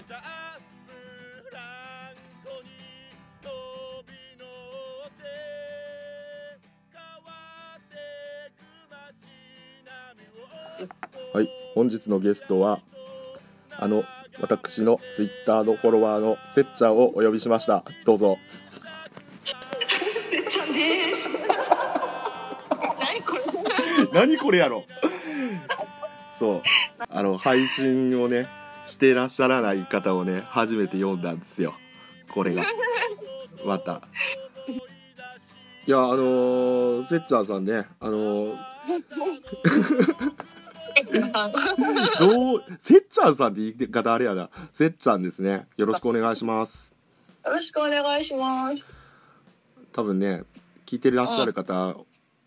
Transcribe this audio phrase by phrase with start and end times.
[0.00, 0.20] ったラ
[2.12, 2.68] ンコに
[3.42, 3.50] 飛
[4.06, 4.44] び乗
[5.06, 5.22] って
[6.92, 7.94] 変わって
[8.58, 9.28] く街
[9.84, 12.80] 並みをはい本日のゲストは
[13.70, 14.04] あの
[14.40, 17.84] 私のツイッターのフォロワーのせっちゃんをお呼びしました。
[18.04, 18.36] どうぞ。
[19.44, 19.54] せっ
[20.48, 21.28] ちゃんです。
[22.98, 23.42] 何これ。
[24.12, 24.84] 何これやろ。
[26.38, 26.62] そう。
[27.08, 28.48] あの配信をね
[28.84, 31.74] してらっしゃらない方をね初めて読んだんですよ。
[32.30, 32.64] これが。
[33.64, 34.02] また。
[35.86, 38.58] いやあのー、せっちゃんさんねあのー、
[42.18, 44.50] どうせっちゃんさんって言い方あれやな。
[44.72, 45.66] せっちゃんですね。
[45.76, 46.94] よろしくお願いします。
[47.44, 48.82] よろしくお願いします。
[49.92, 50.44] 多分ね
[50.86, 51.96] 聞いてらっしゃる方、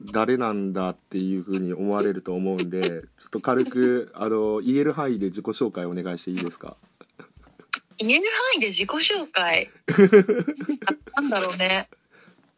[0.01, 2.81] 誰なんだっていうふうに思われると思うんで
[3.17, 6.77] ちょっと軽くあの言える範囲で自己紹介お願いしていいですか？
[7.99, 9.71] 言える範囲で自己紹介？
[11.15, 11.89] あ なんだろうね。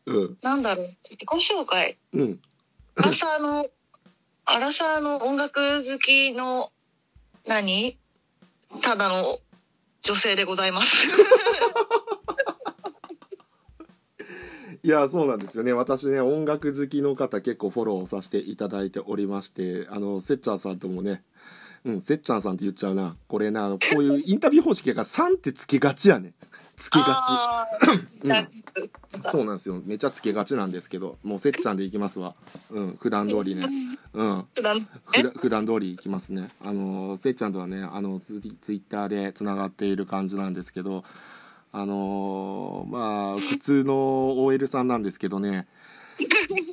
[0.06, 0.88] うんなんだろう。
[1.10, 1.98] 自己紹介。
[2.14, 2.40] うん
[2.98, 3.70] アラサーの、
[4.44, 6.74] アラサーの音楽好きの、
[7.48, 7.98] 何？
[8.82, 9.40] ただの
[10.02, 11.08] 女性でございます。
[14.84, 15.74] いやそうなんですよね。
[15.74, 21.24] 私ね音楽好きの方結構フォローさせていただいておりましてあのせっちゃんさんともね
[21.86, 23.16] うんせっちゃんさんって言っちゃうな。
[23.28, 26.34] これなこういうインタビュー方式やから「さん」ってつけがちやね
[26.78, 27.68] つけがあ
[28.24, 28.48] ち、ー
[29.16, 29.82] うん、そうなんですよ。
[29.86, 32.36] めちゃつけがちなんですけどもうせっちゃんでいきますわ。
[32.72, 33.68] うん普段通りね。
[34.14, 34.46] うん。
[34.56, 34.88] 普段
[35.36, 36.48] 普段通りいきますね。
[36.64, 41.04] あのせっちゃんとはねあのツイツイッターでつながっている感じなんですけど
[41.72, 45.68] あのまあ普通の OL さんなんですけどね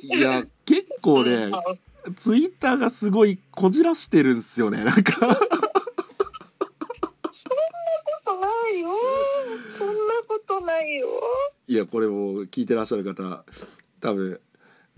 [0.01, 1.51] いや結構ね
[2.17, 5.37] ツイッターがすごいこじらしてるんですよねなんか
[8.25, 8.89] ことないよ。
[9.69, 9.93] そんな
[10.27, 11.07] ことないよ。
[11.67, 13.43] いやこれも聞いてらっしゃる方
[14.01, 14.39] 多分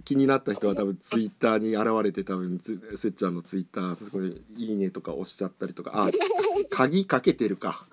[0.06, 6.10] 気になった人は多分ツイッターに現れて多分つせっちゃんのツイッターそこに「いいね」とか押しちゃったりとかあ
[6.70, 7.86] 鍵かけてるか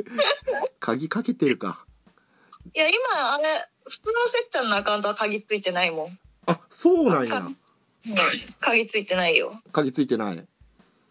[0.80, 1.84] 鍵かけてるか
[2.74, 6.18] いや、今、あれ、普通のせっちゃんのアカウントは鍵ついてないもん。
[6.46, 7.56] あそうなんやうん
[8.60, 9.60] 鍵ついてないよ。
[9.72, 10.46] 鍵ついてない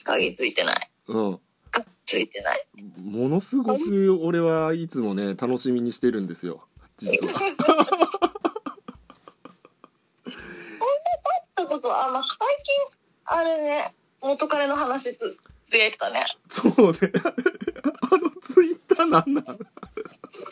[0.04, 0.90] 鍵ついてない。
[1.08, 1.40] うん
[1.72, 2.68] 鍵ついてない。
[2.98, 6.66] ものすごく俺はいつもね楽しみにしてるんですよ
[6.98, 7.34] 実は
[11.62, 15.38] ってことは、あ、まあ、最近、あれね、元彼の話つ
[15.76, 16.26] ぶやいてたね。
[16.48, 16.98] そうね。
[18.02, 19.60] あのツイッターなんなん？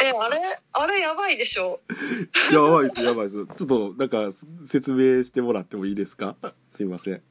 [0.01, 0.41] え、あれ、
[0.73, 1.79] あれやばいでしょ。
[2.51, 3.45] やばいですやばいです。
[3.57, 4.31] ちょっとなんか
[4.67, 6.35] 説明してもらってもいいですか？
[6.75, 7.21] すいません。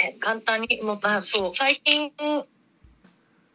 [0.00, 2.12] え、簡単に、もう、あそう、最近、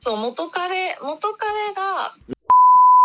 [0.02, 2.16] そう、元彼、元彼が、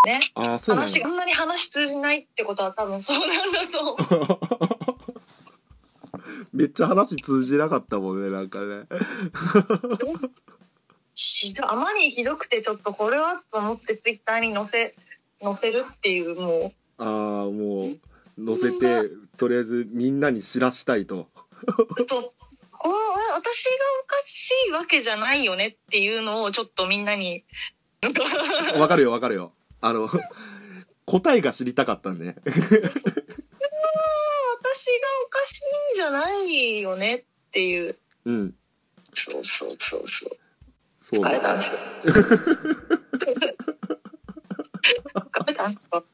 [0.04, 3.96] ね、あ話があんなに話通じないってことは多分そうなんだと思う。
[6.52, 8.84] めっちゃ話通じなかったもんねなんかね。
[11.14, 14.94] ひどあまりにひどくてちょっとこれはと思ってツイッターに載せ
[15.42, 17.06] 載せるっていうもああ
[17.50, 17.98] もう
[18.44, 21.28] 載せてとりあえずみんなに知らしたいと。
[22.06, 22.34] と
[22.72, 22.94] こ
[23.32, 23.70] 私が
[24.04, 27.44] おかしいわけじゃないよねっていうのをちょっとみんなに。
[28.78, 29.52] わかるよわかるよ。
[29.80, 30.08] あの
[31.04, 32.36] 答えが知りたかったんで、ね、
[34.78, 34.92] 私が
[35.26, 35.62] おかしい
[35.94, 37.98] んじゃないよねっていう。
[38.24, 38.54] うん。
[39.14, 40.30] そうそうそうそう。
[41.00, 41.22] そう。
[41.24, 41.78] 疲れたんですよ。
[43.18, 43.30] 疲
[45.46, 46.04] れたんですよ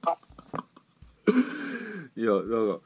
[2.17, 2.43] いやなん
[2.79, 2.81] か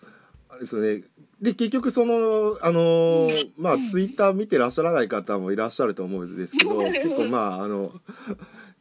[0.49, 1.03] あれですね。
[1.41, 7.93] で結局そのあのーまあツイッター見てらっしゃらない方もいらっしゃると思うんですけど 結構まああの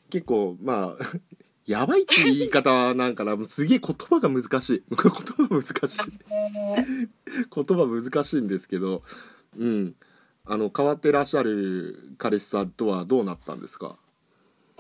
[0.10, 1.04] 結構まあ
[1.68, 4.84] やばいっていう言い方なんかなすげえ言葉が難しい。
[4.90, 6.00] 言葉難しい。
[7.54, 9.04] 言葉難しいんですけど
[9.58, 9.96] うん。
[10.46, 13.98] あの変わってらっしゃる彼氏さんとはどうなったんですか？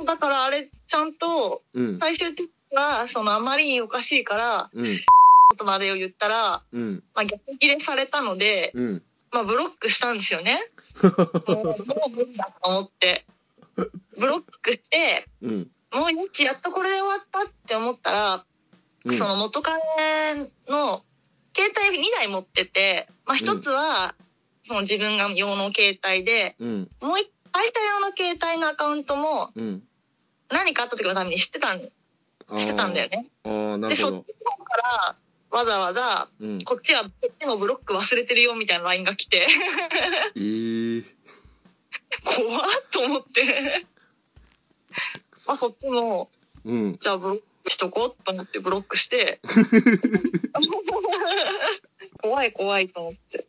[0.05, 1.99] だからあれちゃんとうん。
[1.99, 4.85] 最終的にはそのあまりにおかしいからうん。
[4.85, 7.03] 言葉でを言ったら、うん。
[7.15, 9.03] まあ、逆切れされたので、うん。
[9.31, 10.59] まあ、ブロックしたんですよね。
[11.47, 13.25] もうもう無理だと思って。
[14.17, 18.45] ブロックしてうんもう日やっとこれで終わったって思ったら、
[19.05, 19.17] うん。
[19.17, 19.79] その元彼
[20.67, 21.03] の
[21.55, 24.15] 携帯2台持ってて、まあ、一つは、
[24.65, 26.89] その自分が用の携帯でうん。
[27.01, 29.83] もう一相手用の携帯のアカウントもうん。
[30.49, 31.81] 何かあった時のために知ってたん
[32.49, 33.27] あしてたんだよね。
[33.89, 35.15] でそっちの方から
[35.49, 36.63] わざわざうん。
[36.63, 39.47] こっちはこっちもブロック忘れてるよみたいな LINE が来て。
[40.35, 41.05] えー。
[42.23, 42.61] 怖っ
[42.91, 43.85] と思って。
[44.91, 44.97] ま
[45.47, 46.29] あそっちも
[46.65, 46.97] うん。
[46.99, 49.39] じゃあブロックしとこうと思ってブロックして。
[52.21, 53.47] 怖い怖いと思って。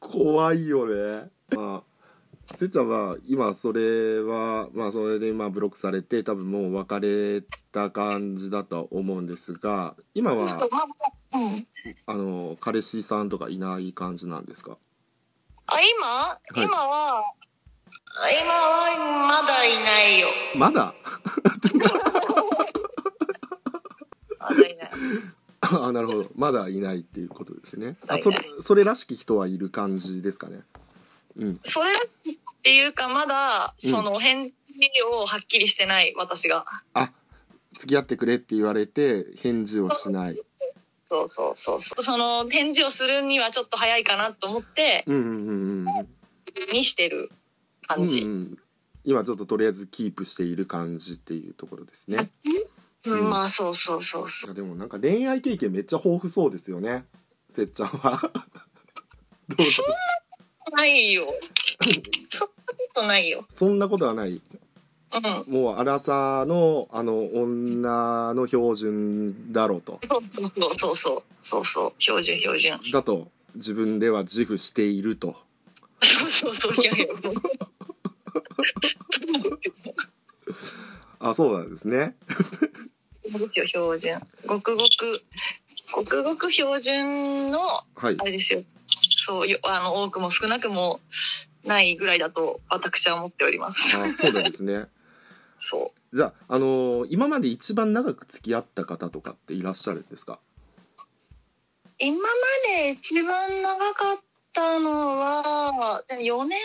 [0.00, 1.30] 怖いよね。
[1.54, 10.68] まあせっちゃんは今それはまあそれでまあブロックされて多分もう別れた感じだとは思うんですが今は
[11.32, 11.66] うん。
[12.06, 14.78] あの彼氏さんとかいない感じなんですか？
[15.66, 16.64] あ、今、い。
[16.66, 17.24] 今は、
[18.16, 20.28] 今はまだいないよ。
[20.56, 20.94] まだ？
[24.38, 24.90] まだいない。
[25.62, 26.30] あなるほど。
[26.36, 27.96] まだいないっていうことですね。
[28.06, 30.60] あそれそれらしき人はいる感じですかね？
[31.36, 31.60] うん。
[31.64, 31.94] それっ
[32.62, 33.90] ていうか、まだ、うん。
[33.90, 34.54] その返事
[35.12, 36.64] をはっきりしてない、私が。
[36.94, 37.10] あ
[37.78, 40.40] 付き合ってくれって言われて返事をしない。
[41.06, 42.02] そうそうそうそう。
[42.02, 46.08] その返事をするにはちょっと早いかなと思って、うんうんうんうん。
[46.72, 47.32] にしてる
[47.86, 48.20] 感じ。
[48.20, 48.58] うんうん
[49.06, 52.30] 今ちょっととりあえずキープしている感じっていうところですね
[53.04, 54.46] うんうんまあそうそうそうそ。
[54.46, 57.04] いうやでもなんか恋愛経験めっちゃ豊富そうですよね
[57.50, 58.32] せっちゃんは
[59.54, 59.84] どうぞ
[60.74, 61.26] ないよ。
[61.80, 63.46] そんなことないよ。
[63.50, 64.40] そんなことはない
[65.12, 65.52] うん。
[65.52, 71.22] もう荒さのあの女の標準だろうとそうそうそう。
[71.42, 71.92] そうそう。
[71.98, 72.80] 標準標準。
[72.92, 75.36] だと自分では自負していると
[76.02, 76.74] そうそうそう。
[76.74, 77.06] いやいや。
[81.20, 82.14] あそうなんですね
[83.30, 84.20] そうですよ、標準。
[84.46, 85.22] ごくごく、
[85.94, 87.58] ごくごく標準の、
[87.94, 88.62] はいあれですよ。
[89.26, 91.00] そうよ、あの、多くも少なくも
[91.64, 93.96] ないぐらいだと私は思っております。
[93.96, 94.88] あそうなんですね
[95.66, 96.16] そう。
[96.16, 100.38] じゃあ、あのー今まで一番長く付き合った方とかっていらっしゃるんですか？
[101.98, 102.28] 今ま
[102.76, 104.20] で一番長かっ
[104.52, 106.60] たのは、でも4年、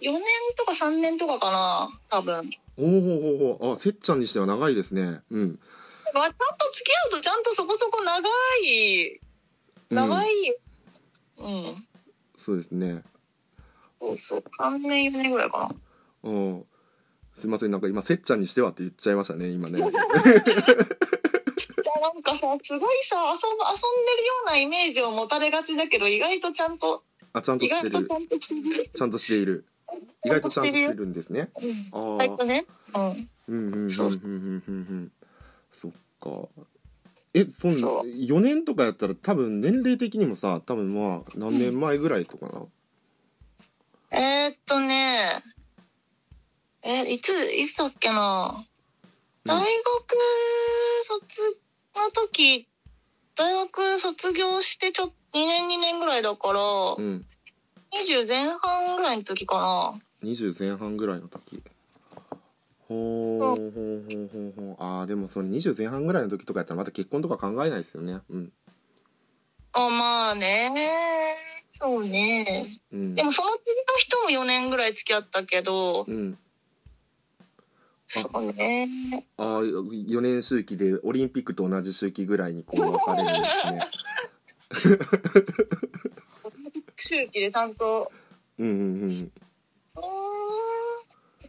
[0.00, 0.22] 4年
[0.56, 2.50] とか3年とかかな、多分。
[2.76, 5.20] おおおおあせっちゃんにしては長いですね。
[5.30, 5.58] うん。
[6.14, 6.36] まあ、ちゃんと
[6.72, 8.28] 付き合うとちゃんとそこそこ長
[8.64, 9.20] い、
[9.90, 10.56] 長い、
[11.38, 11.86] うん、
[12.36, 13.02] そうですね。
[14.00, 15.74] そうそう、3年4年ぐらいか
[16.24, 16.30] な。
[16.30, 16.64] うん
[17.36, 19.78] すいませんなんか今せっちゃんにしてはって言っちゃいましたね今ね。
[19.78, 19.92] いやなん
[22.22, 27.90] かさ、すごいさ、遊ぶ、遊んでるようなイメージを持たれがちだけど、意外とちゃんと、あちゃんと意してる。
[27.92, 28.90] 外とちゃんとしてる。
[28.92, 29.66] ちゃんとしている
[30.24, 31.50] 意外とちゃんとしてるんですね。
[31.60, 31.88] うん。
[31.92, 32.66] ああね。
[32.94, 33.28] うん。
[33.48, 33.82] うんうんうんうん。
[33.84, 33.86] う。
[33.86, 35.12] んそううんうん
[35.72, 36.48] そっか。
[37.34, 38.06] えそんそう。
[38.06, 42.46] 4年とかやったら多分年齢的にもさ多分まあ何年前ぐらいとか
[44.10, 45.42] な、えー、っとね、
[46.82, 48.66] えいつ、いつだっけな？
[49.44, 49.50] うん。
[49.50, 49.66] 大学
[51.04, 51.58] 卒
[51.94, 52.68] の時、
[53.36, 56.60] 大学卒業してちょっと2年2年ぐらいだから、
[56.96, 57.26] うん
[57.92, 61.62] 20前半ぐらいの時か20前半ぐらいの時
[62.88, 68.52] ほうほうほうほうほうあーでもその20前半ぐらいの時とかやったらまた結婚とか考えないですよねうん
[69.74, 69.84] な。
[69.84, 71.36] あ、まあね。
[71.80, 72.80] そうね。
[72.92, 76.38] うんでもその次の人も4年ぐらい付き合ったけど、うん
[78.16, 79.26] あそうね。
[79.36, 83.90] あー4年周期でオリンピックと同じ周期ぐらいにこう分かれるんですね
[86.98, 88.10] 周期でちゃんと、
[88.58, 89.32] うんうんうん。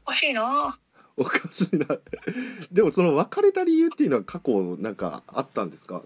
[0.06, 0.80] おかしいな。
[1.18, 1.86] おかしいな。
[2.72, 6.04] でもその別れた理由っていうのは過去なんかあったんですか？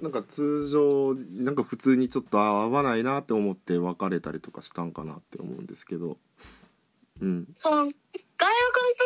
[0.00, 6.18] なんか通常なんか普通にちょっと合わないなって思って別れたりとかしたんかなって思うんですけど。
[7.20, 7.46] うん。
[7.58, 7.94] その、大学の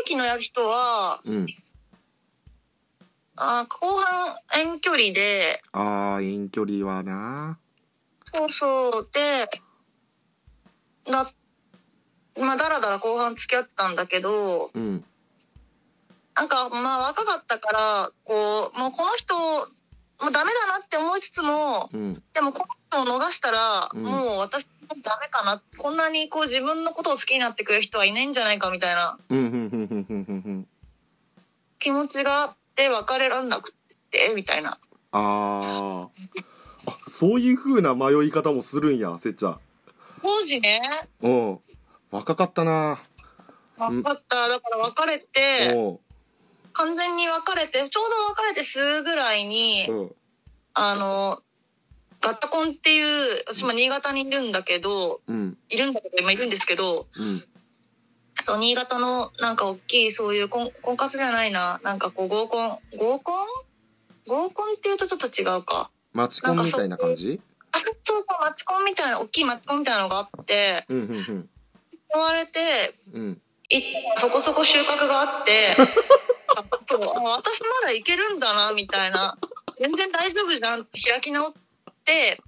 [0.04, 1.46] 時の人は、うん。
[3.38, 7.58] あ後半遠距離で、あー遠距離はな。
[8.32, 9.48] そうそう、で、
[11.06, 11.30] な、
[12.38, 15.04] まあ、だらだら後半付き合ったんだけど、うん。
[16.34, 22.22] なんか、まあ、若かったから、こう、もうこの人、もうダメだなって思いつつも、うん。
[22.34, 24.02] でもこの人を逃したら、うん。
[24.02, 25.62] もう私もダメかな。
[25.78, 29.18] こんなにこう自分のことを好きになってくれる人はいないんじゃないかみたいな
[31.78, 33.48] 気持ちがあって別れらん。
[33.48, 33.74] なく
[34.10, 34.78] て、みたいな。
[35.12, 36.08] あー
[36.88, 38.98] あそういう風な迷い方もするん。
[38.98, 39.60] やせっちゃん
[40.22, 40.60] 当時？
[40.60, 41.60] ね、うん
[42.10, 42.98] 若かったな。
[43.78, 44.48] 分かった。
[44.48, 46.00] だから別れて、お
[46.72, 50.14] 完全に別れて、ちょうど別れてすぐぐらいに、うん。
[50.74, 51.42] あの、
[52.20, 55.58] ガッタコンっていう、私も新潟にいるんだけど、うん。
[55.68, 57.44] いるんだけど、今いるんですけど、うん。
[58.44, 63.46] そう、新潟のなんか大きいそういう婚婚活じゃないな、なんかこう合コン、合コン？
[64.28, 65.90] 合コンっていうとちょっと違うか。
[66.12, 67.40] マチコンみたいな感じ？
[67.76, 71.48] あ、そうそうマチコンみたいな、大きいマチコンみたいなのがあって、うんうんうん。
[72.12, 73.42] 言われて、うん。
[73.68, 73.82] い
[74.16, 75.76] そこそこ収穫があって、
[76.56, 79.38] あそうあ私まだいけるんだな、みたいな。
[79.78, 81.54] 全然大丈夫じゃんって開き直っ
[82.04, 82.40] て、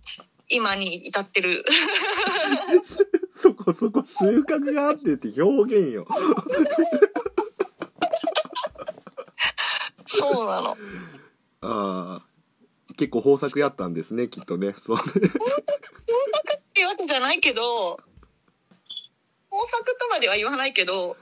[0.49, 1.65] 今に至ってる。
[3.35, 6.07] そこそこ収穫があってって表現よ。
[10.07, 10.77] そうなの。
[11.61, 12.28] ああ
[12.99, 14.75] 結構豊作やったんですねきっとね。
[14.79, 14.97] そう。
[14.97, 15.01] っ
[16.75, 17.99] てわけじゃないけど
[19.51, 21.17] 豊作とまでは言わないけど、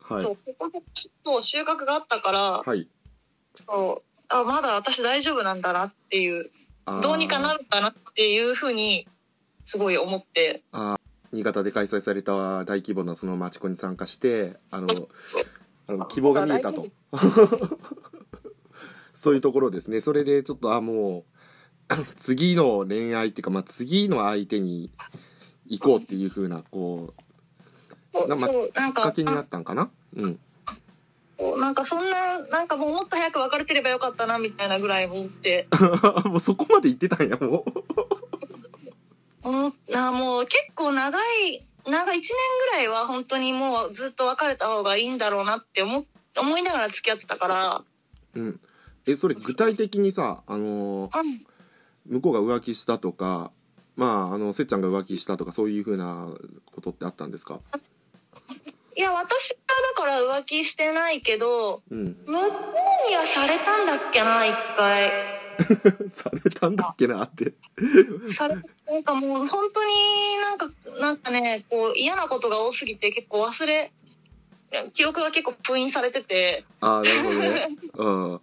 [0.00, 0.22] はい。
[0.22, 0.80] そうここで
[1.24, 2.86] そう収穫があったからはい。
[3.66, 4.08] そう。
[4.28, 6.50] あまだ私大丈夫なんだなっていう
[7.02, 9.08] どうにかなるかなっていうふうに
[9.64, 10.62] すごい思って。
[11.32, 15.08] 新潟で開催された大規模なその町コンに参加してあの
[15.86, 16.88] あの希望が見えたと
[19.22, 20.00] そういうところですね。
[20.00, 21.24] それでちょっとあも
[21.90, 24.90] う次の恋愛っていうか、まあ、次の相手に
[25.68, 27.14] 行こうっていう風なこ
[28.12, 29.90] そうなまそうなんかうきっかけになったんかな？
[30.16, 30.40] うん。
[31.60, 35.68] なんかそんななんかもうもっと早く別れてればよかったなみたいなぐらい思って。
[36.26, 37.64] もうそこまで行ってたんやも
[39.44, 39.72] う。
[39.92, 42.28] なもう結構長い長い1年
[42.72, 46.04] ぐらいは本当にもうずっと別れた方がいいんだろうなって思っ
[46.36, 47.84] 思いながら付き合ってたから、
[48.34, 48.60] うん
[49.06, 51.46] えそれ具体的にさあのーうん、
[52.06, 53.50] 向こうが浮気したとか
[53.96, 56.28] まああのせっちゃんが浮気したとかそういう風な
[56.66, 57.60] ことってあったんですか？
[58.94, 59.56] いや私は
[59.96, 62.16] だから浮気してないけどうん。
[62.26, 62.40] 向こ
[63.06, 65.10] うにはされたんだっけな一回。
[66.14, 67.54] されたんだっけなって。
[68.36, 68.56] され
[68.86, 69.92] なんかもう本当に
[70.40, 73.92] なんかなんかねこう嫌なことが多すぎて結構忘れ
[74.94, 76.64] 記憶が結構封印されてて。
[76.80, 77.68] ああなるほどね。
[77.94, 78.40] うん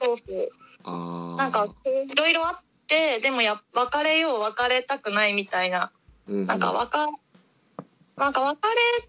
[0.00, 0.48] そうそう。
[0.84, 5.92] ああなんかいろいろあってでもや別れよう別れたくないみたいな。
[6.28, 9.08] うんなんか別なんか別れ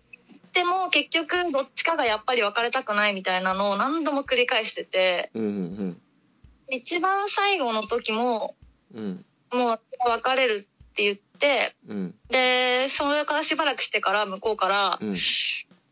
[0.54, 5.32] ても結局どっちかがやっぱり別れたくないみたいなのを何度も繰り返してて。
[5.34, 6.02] うんうん。
[6.70, 8.56] 一番最後の時も
[8.94, 9.26] うん。
[9.52, 9.80] もう
[10.10, 12.16] 別れるって言ってうん。
[12.30, 15.18] でそれからしばらくしてから向こうからうん。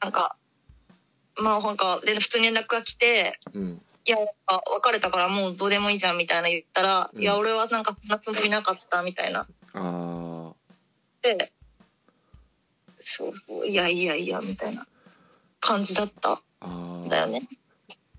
[0.02, 0.36] なんか
[1.38, 7.22] まあなんか連普通に連絡が来てうんいや、別れたからもうどうでもいいじゃんみたいな言ったら、うん。
[7.22, 9.48] いや、俺はなんかそんなつもりなかったみたいな。
[9.74, 10.54] あ
[11.22, 11.52] で、
[13.04, 14.86] そうそう、いやいやいや、みたいな
[15.60, 16.42] 感じだった。
[16.62, 17.48] あだよね。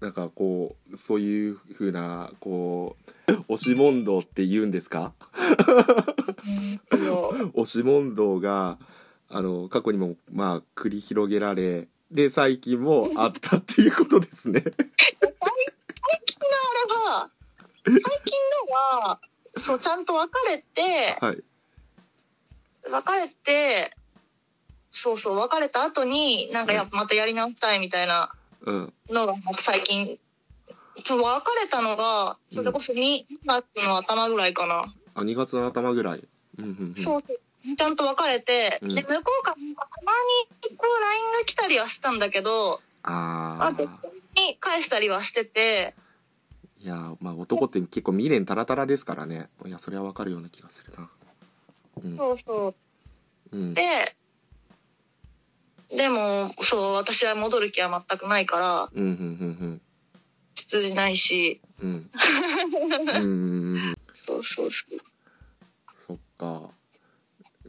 [0.00, 2.97] なんかこうそういう風なこ
[3.28, 5.14] う押し問答って言うんですか？
[7.55, 8.78] 押し問答が
[9.31, 14.62] あの過去にもまあ繰り広げられで最近もあったっていうことですね。
[14.62, 15.33] 最
[16.26, 17.30] 近のあれは、
[17.84, 18.02] 最近
[18.68, 19.20] のは、
[19.58, 21.42] そう、ちゃんと別れて、はい。
[22.90, 23.96] 別れて、
[24.90, 28.94] そうそう、別れた後に、なんかやっぱまたやり直したいみたいなうん。
[29.08, 30.18] のが最近、
[30.96, 34.92] 別れたのが、それこそ2月の頭ぐらいかな。
[35.14, 36.28] あ2月の頭ぐらい。
[36.58, 37.02] うんうんうん。
[37.02, 37.40] そうそう。
[37.76, 38.94] ちゃんと別れて、うん。
[38.94, 40.12] で、向こうからたま
[40.70, 43.72] にこう LINE が来たりはしたんだけど、ああ
[44.37, 45.95] に返したりはしてて、
[46.81, 49.49] いやまあ男って結構未練タラタラですからね。
[49.64, 51.11] いやそれはわかるような気がするな。
[52.05, 52.16] うん。
[52.16, 52.75] そうそう。
[53.57, 53.75] うん。
[53.75, 54.16] で、
[55.90, 59.81] でも、そう、私は戻る気は全くないから、うんうん
[60.69, 61.90] 通じないし、うん。
[61.90, 63.75] うんうんうんうん。
[63.75, 63.95] うん
[64.26, 64.99] そうそうそう。
[66.07, 66.71] そっか。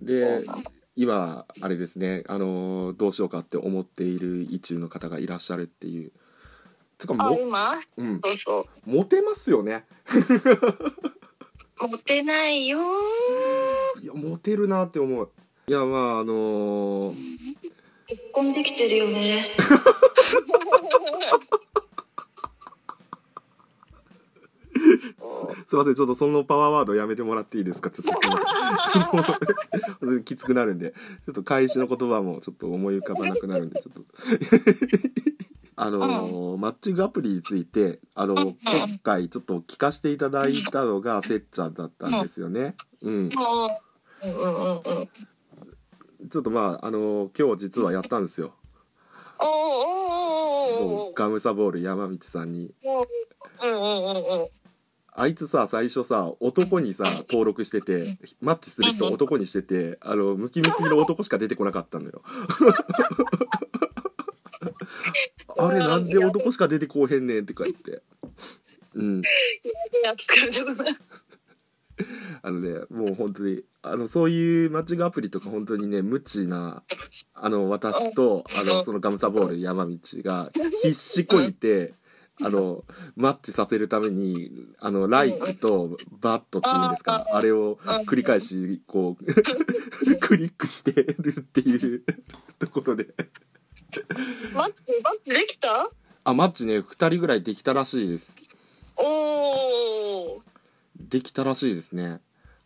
[0.01, 0.45] で
[0.95, 2.23] 今あれですね。
[2.27, 6.11] あのどうしようかって思っている意中の方がいらっしゃるっていう
[6.97, 7.79] つかあ、も、今？
[7.97, 8.89] うん、そうそう。
[8.89, 9.85] モテますよね。
[11.79, 12.79] モテないよ
[14.01, 15.29] いやモテるなって思う。
[15.67, 17.15] いやまああのー
[18.07, 19.55] 結婚できてるよね。
[25.67, 27.89] すいませんちょっとそのパワーワードやめてもらっていいですか？
[27.89, 29.23] ちょっとすいま
[30.01, 30.23] せん。
[30.23, 30.91] きつくなるんで。
[30.91, 34.01] ちょっと返しの言葉もちょっと思い浮かばなくなるんでちょっと
[35.79, 38.39] あのーマッチングアプリについてあのうん。
[38.63, 42.75] 今回ちょっと聞かせていただいたのがせっちゃんだったんですよね。
[43.03, 43.29] うん。
[43.29, 43.77] ちょ
[46.39, 48.55] っとまああのー今日実はやったんですよ。
[51.15, 52.73] ガムサボール山道さんに。
[55.19, 62.21] あいつさ最初さ男にさ登録しててマッチする人うん男にしててあのムキムキの男しか出てこなかったのよ
[65.57, 68.01] あれなんで男しか出てこうへんねんってか言って。
[68.95, 69.21] うん。
[72.41, 76.83] あのねもう本当にあのそういうマッチングアプリとか本当にね無知な
[77.33, 80.51] あの私とあのそのガムサボール山道が
[80.83, 81.93] 必死こいて
[82.39, 82.83] あの
[83.15, 89.25] マッチさせるためにあのライクとバットっていうんですかあれを繰り返しこう
[90.17, 92.03] クリックしてるっていう
[92.59, 93.07] ところで
[94.53, 95.89] マッチマッチできた？
[96.23, 98.35] あマッチね2人ぐらいできたらしいです。
[98.95, 99.03] お
[100.37, 100.41] お
[100.99, 102.19] できたらしいですね。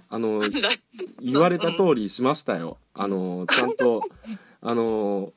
[0.09, 0.79] あの ー。
[1.21, 2.77] 言われた通りしましたよ。
[2.93, 4.03] あのちゃんと
[4.61, 5.33] あの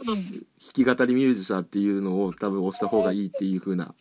[0.00, 0.06] うん。
[0.14, 3.94] 弾き語りミュージシャンっていうのを多分押した方がいいっていう風な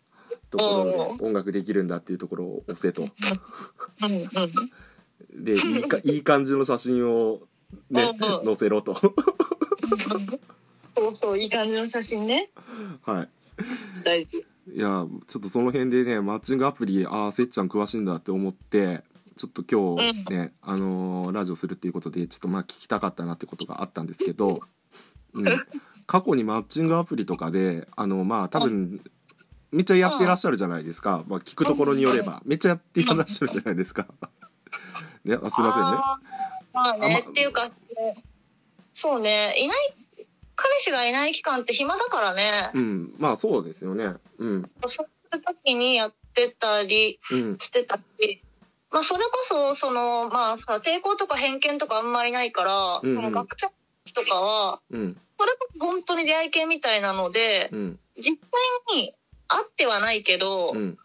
[0.49, 0.71] ところ
[1.11, 3.09] おで音楽できるんだっていうところを押せと。
[5.33, 7.41] でいいかいい感じの写真を
[7.89, 8.11] ね
[8.43, 8.95] 載せろと
[10.95, 12.49] そうそう、いい感じの写真ね。
[13.01, 13.29] はい。
[14.03, 14.45] 大事。
[14.71, 19.03] いやちょっとその辺でねマッチングアプリああせっちゃん詳しいんだって思って
[19.35, 24.61] ちょっと今日ね、あのーラジオするっていうことでちょっとまあ聞きたかったなってことがあったんですけど、
[25.33, 25.65] うん、
[26.05, 29.01] 過去にマッチングアプリとかであのまあ多分
[29.71, 34.07] めっちゃやってらっしゃるじゃないですか、まあ、聞くところによればめっちゃやっていらっしゃるじゃないですか。
[35.25, 35.91] ね、あすいませんね。
[36.73, 37.71] まあね、あまっていうか、
[38.93, 39.95] そうね、いない、
[40.55, 44.13] 彼氏がいない期間って暇だからね、うん、まあそうですよね。
[44.37, 48.41] うん、そういう時にやってたりうん、してたし、
[48.91, 53.15] まあそれこそ、その、まあさ、抵抗とか偏見とかあんまりないから、うんうん。
[53.15, 58.33] その学生とかは、うん、それこそ本当に出会い系みたいなので、うん、実際
[58.95, 59.13] に
[59.47, 60.97] 会ってはないけど、うん、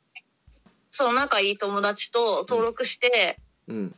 [0.92, 3.38] その仲いい友達と登録して、
[3.68, 3.94] うん、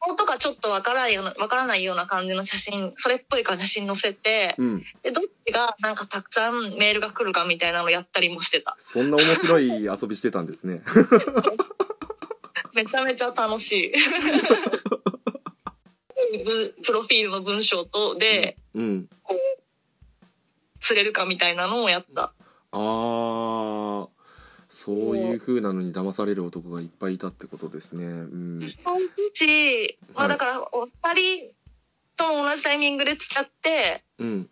[0.00, 4.84] 顔とかちょっとわからないような、わからないような感じの写真、それっぽい感じの写真載せて、うん。
[5.02, 8.76] で、どっちがなんかたくさんメールが来るかみたいなのやったりもしてた。
[8.92, 10.82] そんな面白い遊びしてたんですね。
[12.74, 13.92] めちゃめちゃ楽しい。
[16.44, 19.08] ぶ プロフィールの文章とで、うん。
[19.22, 19.38] こう、
[20.80, 22.34] 釣れるかみたいなのをやった。
[22.72, 24.13] あー
[24.84, 28.04] そういう風なのに騙される男がいっぱいいたってことですね。
[28.04, 28.60] うん。
[28.84, 29.00] そのう
[29.32, 31.54] ち、まはいあだから、お二人
[32.18, 34.50] とも同じタイミングで付き合って、うん。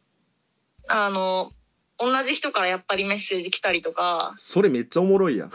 [0.89, 1.53] あの、
[1.99, 5.51] 同じ人からやっぱりメッセージ来たりとか、それめっちゃおもろいやん。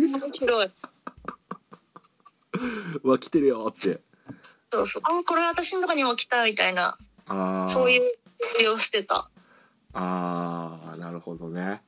[0.00, 0.70] 面白い。
[3.02, 4.00] う わ、来てるよって。
[4.72, 5.02] そうそう。
[5.04, 7.68] あ、これ私のとこにも来たみたいな、ああ。
[7.68, 8.18] そういう
[8.54, 9.30] ふりをしてた。
[9.92, 11.82] ああ、なるほどね。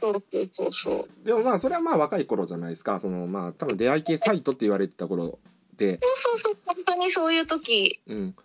[0.00, 1.26] そうそうそうそう。
[1.26, 3.00] でもまあ、それはまあ若い頃じゃないですか。
[3.00, 5.38] そのまあ、多分出会い系サイトって言われてた頃
[5.76, 5.98] で。
[6.02, 8.00] そうそうそう、本当にそういう時。
[8.06, 8.36] うん。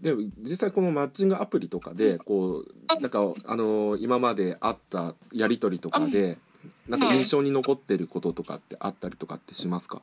[0.00, 6.38] でも実際このマッチングアプリとかでこうなんかあの今まであったやり取りとかで
[6.88, 10.02] なんか印象に残ってることとかってあったりとかってしますか？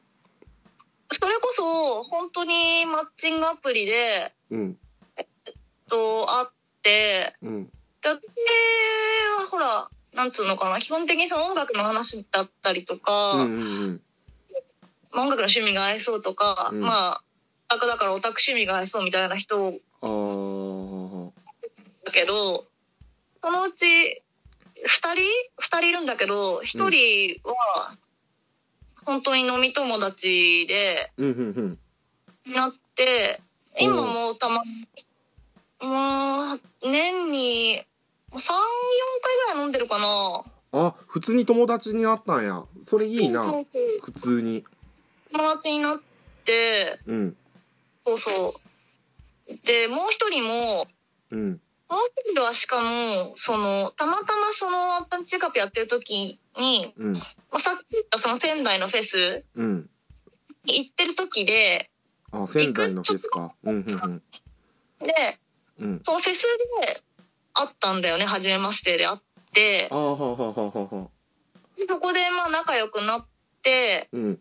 [1.12, 4.78] それこそ、本当にマッチングアプリで、うん
[5.90, 6.48] と、会っ
[6.82, 7.70] て、うん
[8.04, 8.20] で私
[9.40, 14.02] はほら、なんつうのかな、基本的にその音楽の話だったりとか、うんうん
[15.12, 16.82] まあ音楽の趣味が合いそうとか、うん。
[16.82, 17.22] ま
[17.68, 19.72] あ、だからオタク趣味が合いそうみたいな人
[22.04, 22.66] だけど、
[23.42, 25.24] そのうち、二人？
[25.58, 27.96] 二人いるんだけど、一人は、
[29.06, 31.12] 本当に飲み友達で、
[32.48, 33.42] なって、
[33.80, 34.88] 今もたまに、
[35.82, 37.86] もう、年に、
[38.34, 40.44] 3、4回ぐらい飲んでるかな。
[40.76, 42.64] あ普通に友達になったんや。
[42.84, 43.44] それいいな。
[43.44, 44.66] そうそう普通に。
[45.32, 46.02] 友達になっ
[46.46, 47.38] て、うん。
[48.06, 48.56] そうそ
[49.50, 49.56] う。
[49.66, 50.88] で、もう一人も、
[51.32, 51.62] うん。
[51.90, 57.14] もう一人はしかも、その、たまたまその、パンチカップやってる時に、うん。
[57.14, 57.20] ま
[57.52, 59.90] あ、さっき言ったその仙台のフェスうん。
[60.66, 61.92] に行ってる時で、
[62.32, 63.54] あ仙台のフェスか。
[63.64, 65.40] うんうんで、
[65.80, 65.88] うん。
[65.88, 66.02] うん。
[66.04, 66.42] そのフェス
[66.82, 67.04] で
[67.54, 69.20] 会ったんだよね、初めましてで会っ
[69.54, 69.88] て。
[71.88, 73.28] そこでまあ仲良くなっ
[73.62, 74.40] て、うん。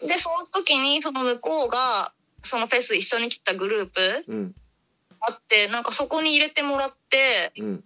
[0.00, 2.12] で、その時にその向こうが、
[2.44, 4.54] そのフェス一緒に来たグループうん。
[5.20, 7.84] あって、なんかそこに入れてもらって、うん。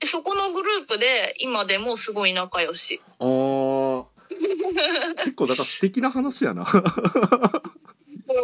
[0.00, 3.00] でそこのグループで今でもすごい仲良し。
[3.18, 4.06] あー。
[5.18, 6.66] 結構だから素敵な話やな。
[6.66, 6.80] そ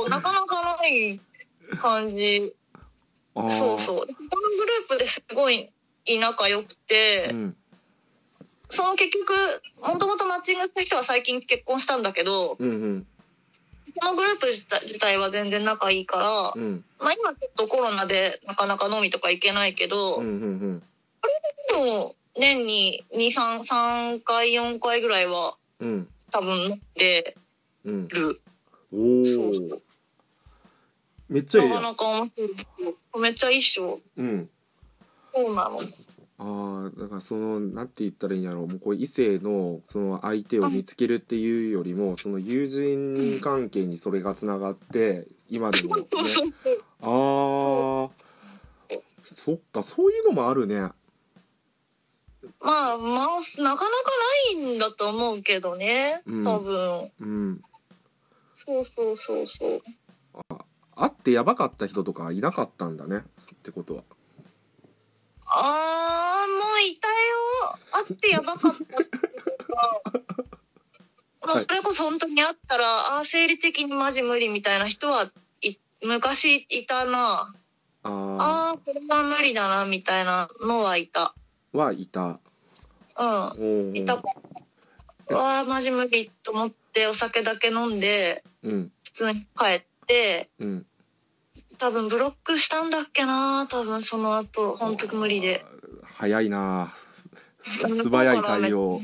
[0.07, 1.21] うなかなかない
[1.81, 2.55] 感じ。
[3.35, 3.97] そうそう。
[3.97, 5.73] このグループですごい
[6.07, 7.57] 仲良くて、うん。
[8.71, 13.07] その結局、もともとマッチングした人は最近結婚したんだけど、うんうん。
[14.01, 16.85] このグループ自体は全然仲いいから、うん。
[16.99, 20.83] まあ今ちょっとコロナでなかなか飲みとか行けないけど、うんうん
[21.67, 26.09] でも年に2、3、3回、4回ぐらいはうん。
[26.31, 27.37] 多分飲んで
[27.85, 28.09] うん。
[28.09, 28.41] る。
[28.93, 29.81] うそお
[31.35, 32.51] めっちゃええなかなか面白い。
[33.21, 33.99] めっちゃいいっしょ。
[34.17, 34.49] うん。
[35.35, 35.81] そうなの。
[36.37, 38.69] ああだからそのなんて言ったらいいんやろう。
[38.69, 46.07] もうこう異性のその相手を見つけるっていうよりもその友人関係にそれがつながって今でもね。
[46.13, 48.11] そうそうそうああ
[49.25, 50.77] そっかそういうのもあるね。
[50.77, 50.95] ま
[52.93, 53.03] あまあなか
[53.59, 53.89] なかな
[54.53, 56.45] いんだと思うけどねうん。
[56.45, 57.61] 多分、うん。
[58.55, 59.81] そうそうそうそう。
[59.81, 59.83] 会
[61.25, 63.23] ってやばかった人とかいなかったんだねっ
[63.63, 64.03] てことは。
[65.47, 67.79] あーもういたよ。
[67.93, 69.09] 会ってやばかったっていうか
[71.43, 75.31] まあはいそれこそ本当に会ったらあー生理的にマジ無理みたいな人は
[75.63, 77.55] い昔いたな。
[78.03, 81.35] ああーこれは無理だなみたいなのはいた。
[81.73, 82.39] あはいた。
[83.17, 83.97] うん。
[83.97, 88.93] いたわあマジ無理と思ってお酒だけ飲んでうん。
[89.05, 90.87] 普通に帰ってうん
[91.79, 93.67] 多分ブロックしたんだっけな。
[93.71, 95.65] 多分その後本当に無理で。
[96.05, 96.95] 早いな。
[97.63, 99.01] 素早い対応。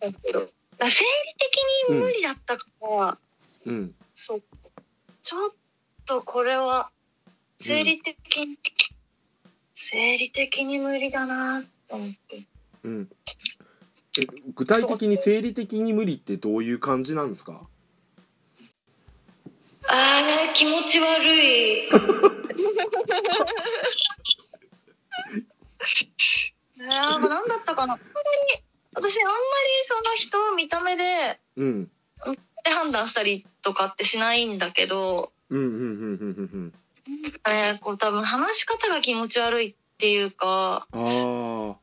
[0.00, 0.28] 生理的
[1.90, 3.18] に無理だったから、
[3.66, 3.94] うん。
[4.14, 4.42] そう。
[5.22, 5.50] ちょっ
[6.06, 6.90] とこれは
[7.60, 8.58] 生理的に、
[9.76, 12.44] 生理的に無理だなと思って。
[12.82, 13.08] うん。
[14.20, 17.68] え具体的に生理的に無理ってどういう感じなんですか？
[19.94, 21.86] あー気持ち悪い。
[26.78, 27.94] ねえ何だったかな？
[27.94, 28.04] あんま
[28.56, 28.62] り
[28.94, 29.36] 私あんまり
[29.86, 31.90] その人を見た目でうん。
[32.64, 36.72] で判断したりとかってしないんだけど、うんうんうんうんうん
[37.46, 41.76] えーこう多分話し方が気持ち悪いっていうかうんあ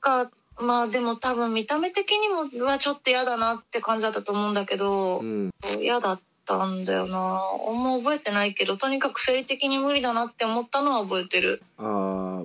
[0.00, 5.50] かまあでも多分見た目的にもうわちょっと嫌だなって感じだったと思うんだけあどう、ん。
[5.80, 6.22] 嫌だった
[6.66, 7.40] んだよな。
[7.68, 11.62] あんま覚えてないけどとにかく生理的に無理だなって思ったのは覚えてる。
[11.78, 12.42] あ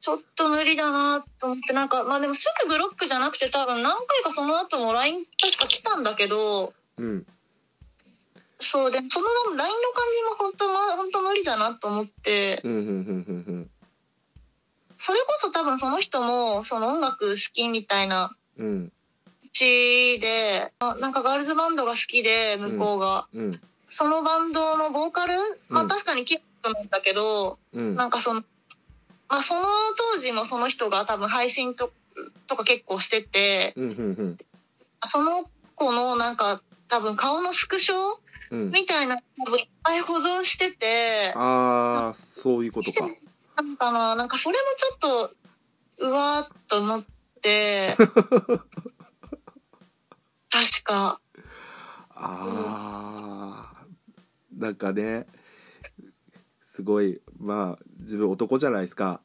[0.00, 7.26] ちょっと無理だなと思ってなんかまあでもすぐブロックじゃなくて多分何回かその後も LINE 確か来たんだけどーうん。
[8.60, 12.60] そうでもその LINE の感じも本当ま本当無理だなと思って。
[12.64, 13.70] うんうんうんうん
[15.00, 18.66] それこそ多分その人もその音楽好きみたいなうん。
[18.66, 18.97] うんう
[19.58, 23.60] ちであなんかガールズバンドが好きで向こうが、うん。
[23.88, 25.34] そのバンドのボーカル？
[25.68, 27.94] まあうん確かにキックなんだけど、うん。
[27.94, 28.42] なんかその
[29.28, 29.62] まあその
[30.14, 31.90] 当時もその人が多分配信と
[32.46, 34.38] とか結構しててうんうんうん。
[35.06, 35.44] その
[35.74, 37.96] 子のなんか多分顔のスクショ？
[38.50, 38.70] うん。
[38.70, 43.06] みたいな多分いっぱい保存しててああそういうことか。
[43.56, 44.98] なんかななんかそれもちょっ
[45.98, 47.04] とうわーっと思っ
[47.42, 47.96] て
[50.50, 51.20] 確か。
[52.20, 53.86] ああ
[54.56, 55.26] なんかね
[56.74, 59.20] すごいまあ自分男じゃないですか、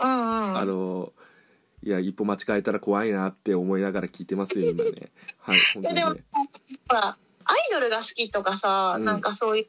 [0.00, 0.12] うんう
[0.52, 0.56] ん。
[0.56, 1.12] あの
[1.82, 5.12] いや一歩間違えたら怖いなって思いながら聞いてますよ今ね。
[5.40, 6.24] はい本当にでもね
[6.88, 9.04] ほらアイドルが好きとかさ、うん。
[9.04, 9.66] なんかそういう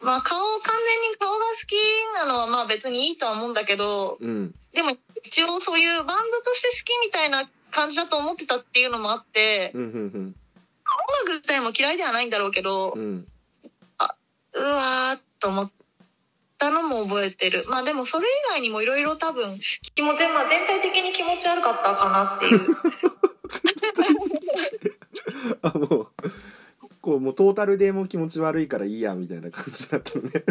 [0.00, 1.74] まあ顔完全に顔が好き
[2.14, 4.54] なのはまあ別にいいとは思うんだけどうん。
[4.72, 10.34] でも一応そういうバンドとして好きみたいな感じだと思ってたっていうのもあってうんうん
[11.20, 13.02] 音楽自体も嫌いではないんだろうけどうん。
[13.02, 13.28] うん
[14.54, 15.70] うわーっと思っ
[16.58, 17.64] たのも覚えてる。
[17.68, 19.60] まあでもそれ以外にもいろいろ多分
[19.94, 22.60] 気持ち、まあ、全体的に気持ち悪かったかなっていう。
[25.62, 26.08] あもう
[27.00, 30.44] こうもうトータルでもう気持ち悪いからいいやみたいな感じだったのね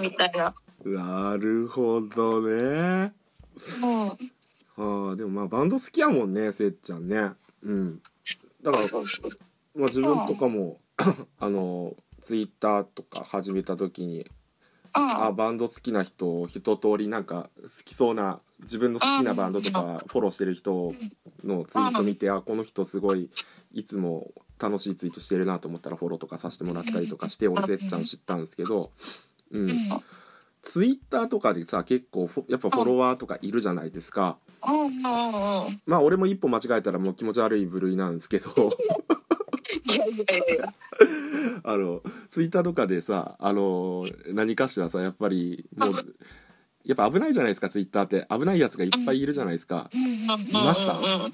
[0.00, 0.54] みたいな。
[0.84, 3.12] うなるほどね。
[3.82, 4.16] うん
[4.78, 7.32] ああでもまあバンド好きやもんねせっちゃんね。
[7.62, 8.00] うん。
[8.62, 8.84] だから
[9.74, 10.80] まあ、自分とかも
[11.38, 14.20] あのツイッターとか始めた時に
[14.96, 15.24] うん。
[15.24, 20.94] あバンド好きな人一通りなんか好きそうな自分の好きなバンドとかフォローしてる人
[21.44, 23.30] のツイート見てあこの人すごい
[23.72, 28.90] いつも楽しいツイートしてるなと思ったらフォローとかさせてもらったりとかして俺せっちゃん知ったんですけど、
[29.52, 30.02] う、うんん
[30.70, 34.36] ツイッターとかでさ結構やっぱフォロワーとかいるじゃないですか。
[34.62, 34.90] うんうんう
[35.70, 35.82] ん。
[35.86, 38.50] まあ俺も一歩間違えたらもう気持ち悪い部類なんですけど。
[39.86, 40.74] いやいやいや。
[41.64, 46.14] あのツイッターとかでさあの何かしらさやっぱりもう
[46.84, 48.26] やっぱ危ないじゃないですかツイッターって。
[48.28, 49.88] 危ないやつがいっぱいいるじゃないですか。
[49.94, 51.32] いましたうんうんうん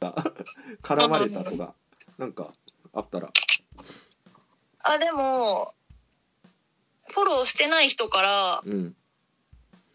[0.82, 1.74] 絡まれたとか
[2.16, 2.54] なんか
[2.94, 3.28] あったら。
[4.86, 5.74] あでも
[7.14, 8.94] フォローしてない人からうん。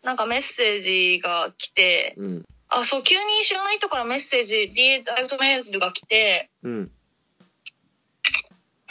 [0.04, 2.46] なんかメッセージが来てうん。
[2.70, 6.92] あそう急に知らない人からメッセージ D ダイレクトメールが来てうん。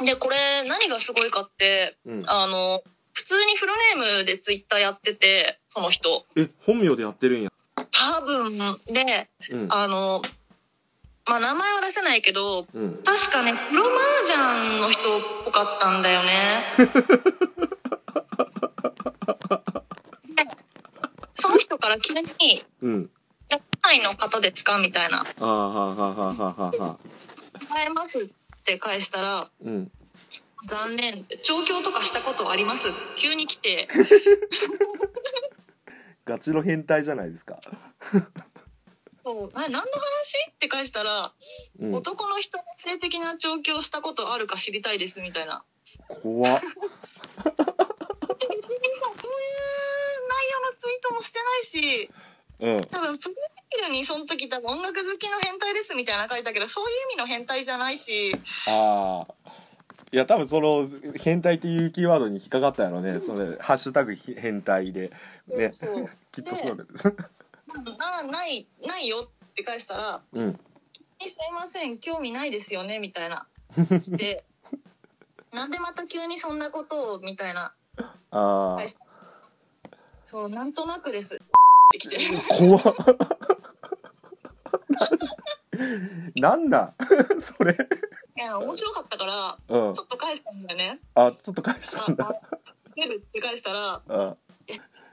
[0.04, 2.22] でこれ何がすごいかってうん。
[2.26, 2.82] あの
[3.18, 6.24] 普通にフルネームでツイッターやってて、その人。
[6.36, 7.50] え本名でやってるんや。
[7.74, 9.66] 多分、で、うん。
[9.70, 10.22] あの、
[11.26, 13.02] まあ、名前は出せないけど、うん。
[13.04, 16.66] 確かね、プロ麻雀の人っぽかったんだよね。
[20.36, 20.46] で
[21.34, 23.10] その人から急に、うん。
[23.48, 25.20] 都内の方ですかみたいな。
[25.22, 26.98] ああはあはあはあはあは
[27.70, 28.26] あ会えますっ
[28.64, 29.90] て返したら、うん。
[30.68, 31.24] 残念。
[31.44, 32.88] 調教とかしたことあります？
[33.16, 33.88] 急に来て、
[36.26, 37.58] ガチの変態じゃないですか。
[39.24, 39.86] そう、え何の話？
[40.50, 41.32] って返したら、
[41.80, 41.94] うん。
[41.94, 45.64] 男の人の性的な調教したことあるか知りたいですみたいな。
[46.08, 46.60] 怖っ
[50.70, 52.10] のツイートもしてないし、
[52.60, 52.84] うん。
[52.90, 58.32] 多分プロフィールにその時多分音楽好きの変態ですみたいなの書いたけど、そういう意味の変態じゃないし、
[58.66, 59.34] ああ
[60.10, 65.12] いや多分その変態っていうキーワードに引っかかったやろねそれハッシュタグ変態で。
[65.48, 65.70] ね。
[65.72, 66.08] そうそう。
[66.32, 67.14] きっとそうです
[67.98, 70.58] あない、ないよって返したら、うん
[71.20, 73.48] えすいません、興味ないですよねみたいな。
[74.08, 74.44] で、
[75.52, 77.74] なんでまた急にそんなことをみたいな。
[78.30, 79.07] あ返した
[80.30, 81.40] そう、なんとなくです。
[82.58, 82.82] 怖っ。
[86.36, 86.92] なんだ
[87.40, 87.72] それ。
[87.72, 87.76] い
[88.40, 89.94] や、面白かったから、うん。
[89.94, 91.00] ちょっと返したんだよね。
[91.14, 92.28] あちょっと返しあ、たんだ。
[92.28, 92.58] あ、
[92.94, 94.36] 出るって返したら、あ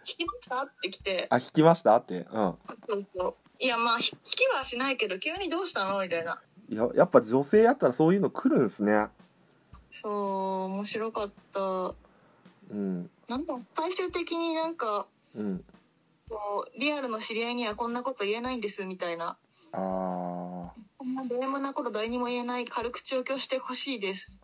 [0.04, 0.64] 聞きました？
[0.64, 1.96] って来て、あ引きました？
[1.96, 2.20] って。
[2.20, 2.58] うん。
[2.88, 3.36] そうそう。
[3.58, 6.02] いや、まあ、聞きはしないけど、急にどうしたの？
[6.02, 6.42] みたいな。
[6.68, 9.08] いややっぱ女性やったらそういうの来るんすね。
[9.92, 10.14] そう、
[10.66, 11.60] 面白かった。
[11.60, 11.94] う
[12.76, 15.64] んなんだ、最終的になんか、うん。
[16.30, 19.38] こう、リアルの知り合いにはこんなこと言えないんです、みたいな。
[19.74, 19.80] ああ
[20.98, 24.40] こんなド M なこと誰にも言えない軽口を強してほしいです。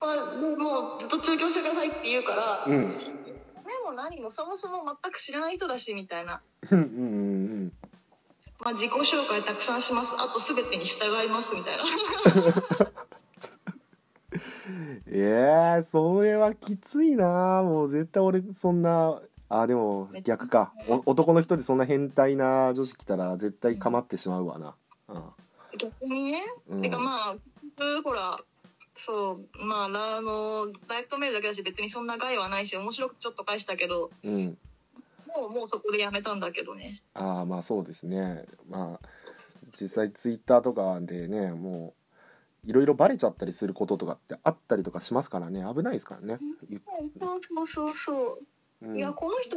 [0.00, 2.80] まあ、でもうずっと中強してくださいって言うから、うん。
[2.82, 6.88] でも何もそもそも全く知らない人だしみたいな、うんうんう
[7.20, 7.23] ん
[8.64, 10.12] まあ、自己紹介たくさんします。
[10.16, 11.84] あと全てに従いますみたいな。
[15.06, 20.72] ええそれはきついなもう絶対俺そんなあでも逆か。
[20.88, 24.74] お男の人でそんな変態な女子来たら絶対構ってしまうわな。
[25.76, 26.82] 逆にね、うん。
[26.82, 27.40] てかまあ普
[27.76, 28.40] 通ほら
[28.96, 34.58] そうまあラあのダイレクトメールだけだし別にそんな害はないし面白くちょっと返したけどうん
[35.34, 37.02] もうもうそこでやめたんだけどね。
[37.14, 38.44] ああまあそうですね。
[38.68, 39.08] まあ
[39.78, 41.94] 実際ツイッターとかでねも
[42.66, 45.64] ういろいろバレちゃったりすることとかってあったりとかしますからね。
[45.74, 46.38] 危ないですからね、
[47.20, 48.38] そうそうそうそ
[48.82, 48.86] う。
[48.88, 48.96] うん。
[48.96, 49.56] いやこの人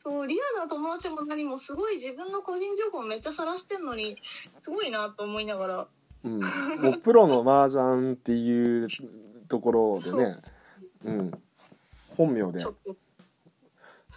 [0.00, 4.16] そうリアルな友達も何もすごい自分の個人情報めっちゃ晒してんのに
[4.62, 5.86] すごいなと思いながら。
[6.24, 8.88] うん、もうプロの麻雀っていう
[9.48, 10.36] ところでね。
[11.04, 11.10] う。
[11.12, 11.30] ん。
[12.16, 12.64] 本名で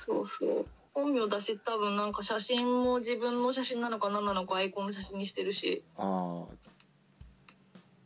[0.02, 0.66] そうそう。
[0.94, 6.46] 本名だし多分なんか写真も自分の写真なのか何なのかアイコンの写真にしてるし、あ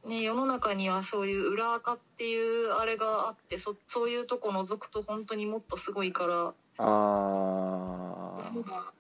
[0.03, 6.53] あね、世の中にはそういう裏垢っていうあれがあってそそういうとこ覗くと本当にもっとすごいから。
[6.77, 8.94] あー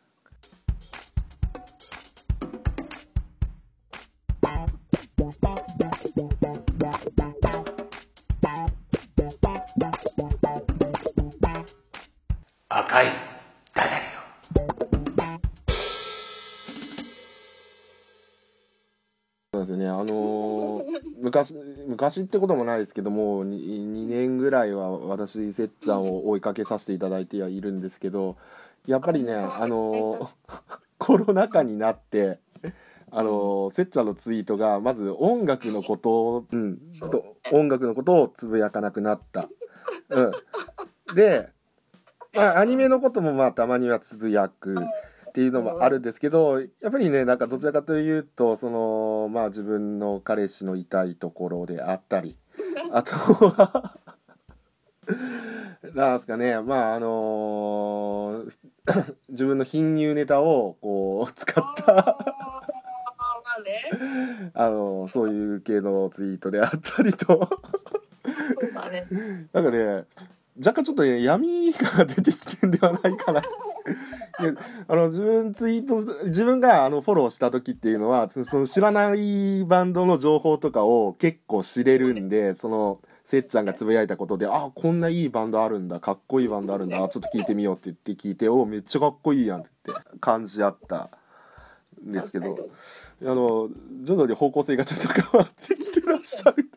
[21.35, 21.55] 昔
[21.87, 28.37] 昔ってこともないですけども 2, 年ぐらいは私せっちゃんを追いかけさせていただいてはいるんですけど
[28.87, 30.27] やっぱりねあのー
[30.97, 32.39] コロナ禍になって
[33.11, 39.49] あのーせっちゃんのツイートがまず音楽のことを、うん、ちょっと音楽のことをつぶやかなくなった。
[40.09, 40.31] うん、
[41.15, 41.49] で、
[42.33, 44.75] まあ、アニメのこともまあたまにはつぶやく
[45.35, 52.37] っていうのもあるんですけどやっぱりねなんかどちらかというとそのまあ自分の彼氏の痛いところであったり
[52.93, 53.11] あと
[53.49, 53.97] は
[55.93, 58.45] なんですかねまああの
[59.27, 62.17] 自分の貧乳ネタをこう使った
[64.53, 67.49] あのそういう系のツイートであったりと。
[69.51, 70.05] なんかね
[70.57, 73.41] 若干ちょっとね闇が出てきてんではないかな。
[74.41, 74.53] いや
[74.87, 91.09] あの自分ツイート自分があのフォローした時っていうのはそその知らないバンドの情報とかを結構知れるんでそのせっちゃんがつぶやいたことであこんないいバンドあるんだかっこいいバンドあるんだあちょっと聞いてみようって言って聞いておめっちゃかっこいいやんって感じあった
[92.03, 92.69] んですけど
[93.21, 93.69] あの
[94.01, 96.69] 徐々に方向性がちょっと変わってきてらっしゃる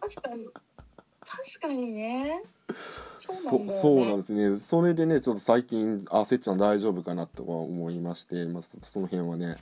[0.00, 0.46] 確かに
[1.20, 2.42] 確かにね
[3.82, 4.58] そそうなんですね。
[4.58, 9.56] それでねちょっと最近あせっちゃん大丈夫かなとは思いまして、まあ、そその辺はね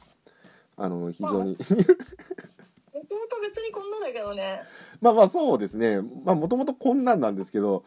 [0.76, 1.52] あの非常に。
[1.52, 4.62] もともと別にこんなだけどね。
[5.00, 6.00] まあまあそうですね。
[6.24, 7.84] まあもともとこんなんなんですけど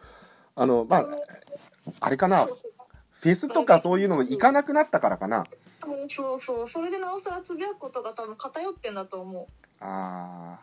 [0.56, 1.08] あのまあ
[2.00, 2.48] あれかな。
[3.12, 5.46] フェスとかそういうのも行かなくなったからかな。
[6.10, 6.70] そうそう。
[6.70, 9.48] それでなおさらつぶやくことが多分偏ってんだと思う。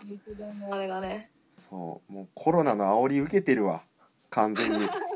[0.05, 1.31] 実現のあれがね。
[1.57, 2.13] そう。
[2.13, 3.83] もうコロナの煽り受けてるわ。
[4.31, 4.89] 完全に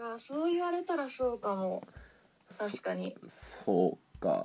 [0.00, 1.82] あーそう言われたらそうかも。
[2.58, 3.14] 確かに。
[3.28, 4.44] そうか。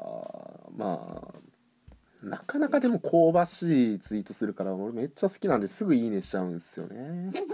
[0.75, 7.31] まあなかなかでも香ばしいツイートするから俺めっちゃ好きなんですぐいいねしちゃうんですよね。
[7.33, 7.51] 最近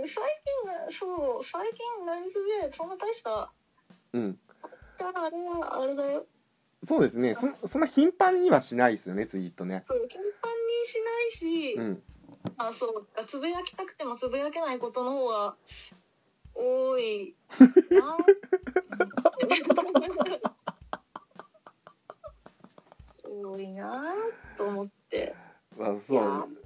[0.00, 3.52] うん最近なそう最近何つぶやそんな大した
[4.12, 4.38] うん
[4.98, 6.26] あれはあれだよ。
[6.84, 7.34] そうですね。
[7.34, 9.84] そそんな頻繁にはしないですよねツイートね。
[9.88, 12.02] そう頻繁にしないし、うん
[12.56, 13.06] あそう。
[13.14, 15.56] かつぶやきたくてもつぶやけないことの方が
[16.54, 17.34] 多い
[17.90, 18.16] な。
[23.24, 24.14] 多いな
[24.56, 25.34] と思って。
[25.76, 26.63] まあそう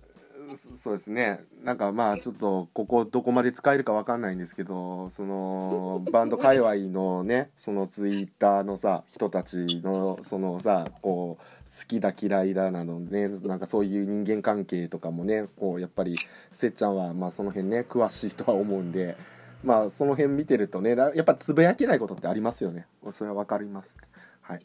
[0.82, 1.40] そうですね。
[1.62, 16.18] なんかまあちょっとここどこまで使えるかわかんないんですけどそのバンド界隈のねそのツイッターのさ人たちのそのさこう好きだ嫌いだなどねなんかそういう人間関係とかもねこうやっぱり
[16.52, 19.16] せっちゃんはまあその辺ね詳しいとは思うんで
[19.62, 22.86] まあその辺見てるとねやっぱつぶやけないことってありますよね。
[23.12, 23.98] それはわかります。
[24.40, 24.60] はい。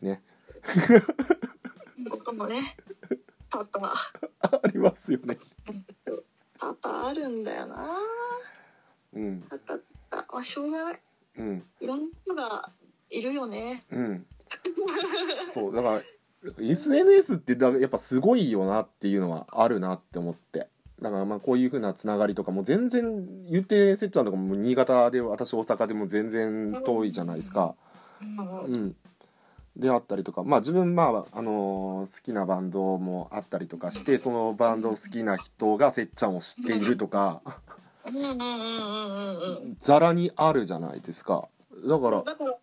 [0.00, 0.22] ね。
[2.10, 2.76] こともね
[3.52, 5.36] 多々ありますよね。
[6.58, 7.98] 多々あるんだよな。
[9.14, 9.42] うん。
[9.42, 11.00] 多々まあしょうがない。
[11.36, 11.64] うん。
[11.80, 12.70] いろんな人が
[13.10, 13.84] いるよね。
[13.90, 14.26] うん。
[15.48, 16.02] そうだから
[16.58, 20.68] SNS ってだやっぱすごいよなっていうのはあるなって思って。
[21.00, 27.74] だからまあこういう風なつながりとかも全然言ってせっちゃんとかも新潟で私大阪でも全然遠いじゃないですか。
[28.20, 28.60] うん。
[28.60, 28.96] うん
[29.76, 37.40] であったりとかまあ自分まああのー好きなバンドもあったりとかしてそのバンド好きな人がせっちゃんを知っているとか。
[39.78, 41.48] ざらにあるじゃないですか。
[41.86, 42.56] だからだから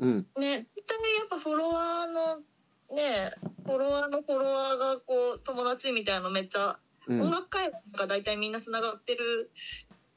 [0.00, 3.32] うんね絶対やっぱフォロワーのね
[3.64, 7.20] フォロワーのフォロワーがこう友達みたいなのめっちゃ、うん。
[7.22, 9.50] 音楽界が大体みんなつながってる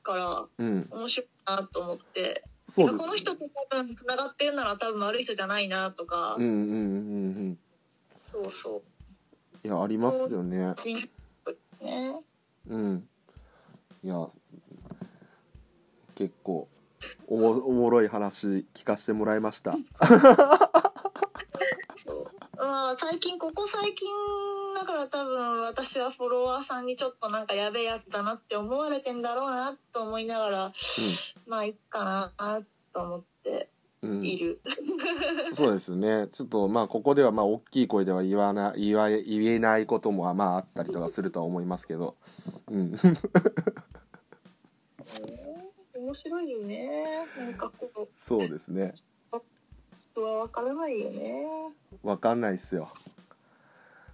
[0.03, 0.87] からうん。
[0.89, 2.43] 面白いなと思って
[2.75, 6.75] この人と多分つながってるなら多分悪い人じゃないなとか、うんうんうんう
[7.51, 7.57] ん
[8.31, 9.67] そうそう。
[9.67, 10.73] いやありますよね。
[10.81, 11.09] 人
[11.81, 12.21] ね。
[12.67, 13.07] うん。
[14.03, 14.27] いや
[16.15, 16.67] 結構
[17.27, 19.73] おもおもろい話聞かせてもらいました。
[19.73, 20.70] そ
[22.61, 24.07] うまあ最近ここ最近
[24.75, 30.73] だから多分私はフォロワーさんにちょっとなんかやべえやつだなって思われてんだろうなと思いながら
[31.47, 32.03] まあいいか
[32.37, 33.69] なと思って
[34.03, 34.59] うん、うんいる、
[35.53, 36.27] そうですね。
[36.31, 42.15] ちょっとまあここではまあ大きい声では言わない言わ言えないこともまああったりとかするとは思いますけど。
[42.67, 42.95] うん。
[45.93, 48.95] 面白いよねなんかこうそうですね
[50.11, 51.45] 人は分からないよね。
[52.03, 52.89] わかんないっすよ。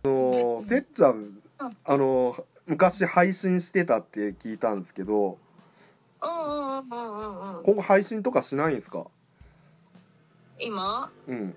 [0.04, 5.38] あのせっちゃんあの昔配信してたって聞いたんですけど
[6.22, 7.22] うんうんうんう
[7.54, 9.08] んうん今後配信とかしないんですか？
[10.60, 11.12] 今？
[11.28, 11.56] うん。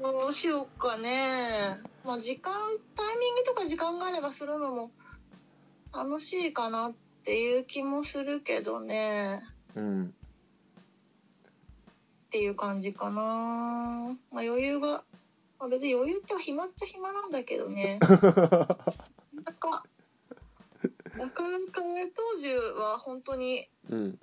[0.00, 1.78] どうしようかね。
[2.04, 2.52] まあ時間
[2.96, 4.90] タイミングとか時間があればするのも
[5.92, 6.92] 楽しいかなっ
[7.24, 9.42] ていう気もするけどね。
[9.74, 10.14] うん
[12.30, 13.12] っていう感じかな。
[13.12, 15.02] まあ余裕が、
[15.58, 17.98] まあ、別に余裕って暇っちゃ暇なんだけどね。
[18.06, 19.84] なんか
[21.18, 24.18] なかなかね当時は本当にうん。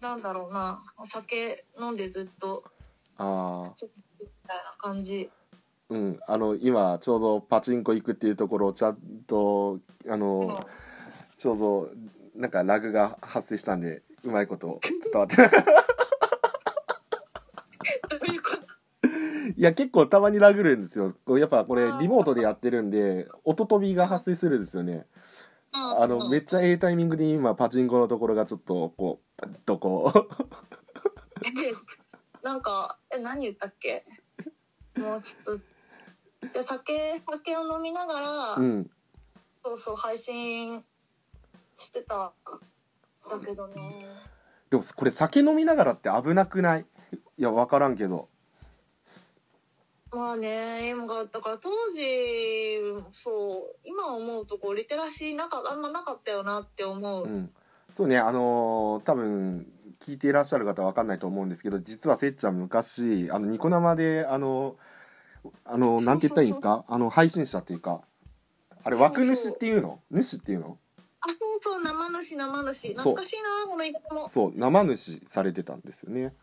[0.00, 0.84] なんだろうな。
[0.96, 2.62] お酒飲んでずっと
[3.16, 3.74] ああ
[4.20, 5.28] みたいな感じ。
[5.88, 6.20] うん。
[6.28, 10.64] あの今ちょうどパチンコ行くっていうところをちゃんとあの
[11.34, 11.90] ちょうど
[12.36, 15.42] なんかラグが発生したんでうまいこと伝わってど
[18.22, 18.62] ういうこと
[19.56, 21.14] いや結構たまにラグるんですよ。
[21.24, 25.06] こうやっぱこれリモートでやってるんで音飛びが発生するんですよね。
[25.72, 30.12] あのめっちゃええタイミングで今パチンコのところがちょっとこうパッとこ
[31.40, 31.50] で
[32.42, 34.04] なんかえ何言ったっけ？
[34.98, 35.64] もうちょっと
[36.52, 38.90] じゃあ酒酒を飲みながら、ううん。
[39.64, 40.82] そうそう配信
[41.78, 42.32] してた
[43.30, 44.06] だけどね。
[44.70, 46.86] でもこれ酒飲みながらって危なくない？
[47.38, 48.28] いや分からんけど
[50.12, 52.00] まあね今がだから当時
[53.12, 57.50] そう今思うとこうリテラシーなかあんまなかったよなって思う、うん。
[57.90, 59.66] そうねあのー多分
[60.00, 64.76] 聞いていらっしゃる方は分かんないと思うんですけど実はせっちゃん昔あのニコ生であの
[65.64, 66.84] あのなんて言ったらいいんですか？
[66.88, 68.00] あの配信者っていうか
[68.84, 70.00] あれ枠主っていうの？
[70.10, 70.76] 主っていうの？
[71.20, 72.88] あそうそう生主生主。
[72.88, 74.28] 懐かしいなこの言い方も。
[74.28, 76.34] そう生主されてたんですよね、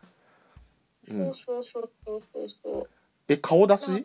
[1.08, 1.34] う、そうん。
[1.34, 2.90] そうそうそうそうそう
[3.30, 4.02] え顔出し？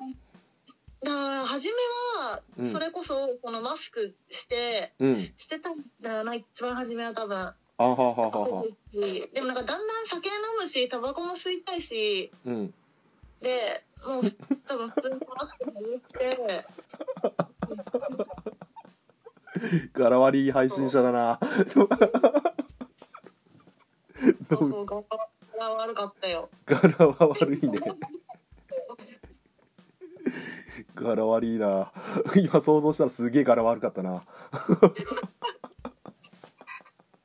[1.03, 1.73] だから初め
[2.19, 2.71] はうん。
[2.71, 5.33] それこそこのマスクして、うん。
[5.37, 7.37] してたんだよな一番初めは多分。
[7.37, 8.63] あはははは。
[8.93, 12.73] でもなんかだんだん酒飲むしタバコも吸いたいしうん。
[13.41, 14.31] でもう
[14.67, 16.65] 多分普通にマスクも言って
[19.93, 21.39] 柄悪い配信者だな。
[21.73, 21.89] そう
[24.47, 25.17] そう顔が
[25.73, 26.49] 悪かったよ。
[26.65, 27.79] 柄は悪いね。
[27.79, 27.97] 柄悪
[31.55, 31.91] いな。
[32.35, 34.23] 今想像したらすげえ柄悪かったな。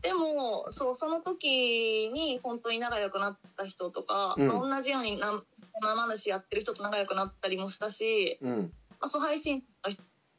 [0.02, 4.48] でもそうその時に本当に仲良くなった人とか、うん。
[4.48, 5.42] まあ同じようにな
[5.82, 8.72] 生主やってる人と仲良くなったりもしたし、うん。
[9.00, 9.92] まあ、そう配信の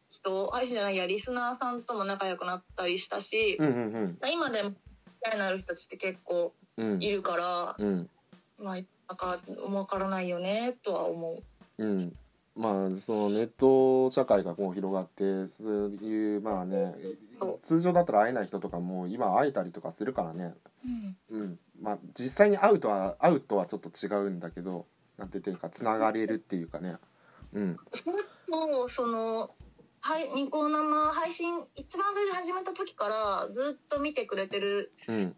[0.09, 3.71] 人配信じゃないやリスナーさんとも仲良くなったりしたし、うんう
[4.07, 4.81] ん今でも付
[5.23, 7.03] き合いのある人たちって結構うん。
[7.03, 8.09] いるから、うん。
[8.57, 11.33] まあなんか分からないよねとは思
[11.77, 11.83] う。
[11.83, 12.15] うん
[12.55, 16.95] まあそのネット社会がこう広がってそういうまあね
[17.61, 20.53] 通常だったら会えない人とかも今会えたりとかするからね。
[21.31, 21.39] うん。
[21.39, 21.59] うん。
[21.81, 24.85] まあ実際に会うとは会うとはちょっと違うんだけど
[25.17, 26.97] なんて言ってんかつながれるっていうかね。
[27.53, 27.77] うん。
[27.93, 28.17] それ
[28.49, 29.49] とその
[30.01, 35.35] はいニコ生配信一番最初始めた時からずっと見てくれてるうん。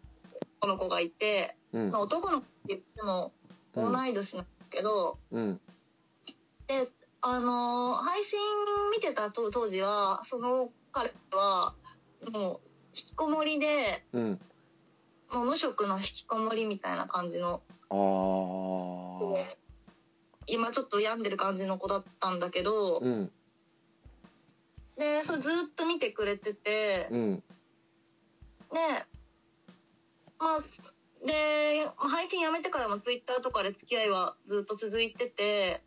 [0.60, 1.90] 子の子がいて、うん。
[1.90, 3.32] まあ、男の子って言っても
[3.76, 5.60] 同い年なんですけど、うん。
[6.66, 6.88] で
[7.26, 8.38] あのー配信
[8.94, 11.74] 見てた当当時はその彼は
[12.30, 12.60] もう
[12.94, 14.40] 引きこもりでうん。
[15.32, 17.94] もう無職の引きこもりみたいな感じのあ
[19.40, 19.56] あ
[20.46, 23.30] 今ちょっと病んでる感じの子だったんだけど、うん。
[24.98, 27.36] でそれずっと見てくれてて、うん。
[27.36, 27.42] で
[30.38, 30.60] まあ
[31.26, 35.82] で配信やめてからもツイッターとかで付き合いはずっと続いてて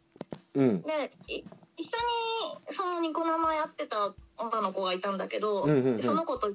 [0.58, 0.82] うん。
[0.82, 1.43] でい
[1.78, 6.47] 一緒にそのニコ生やってた女の子がいたんだけど、うんうんうんでその子と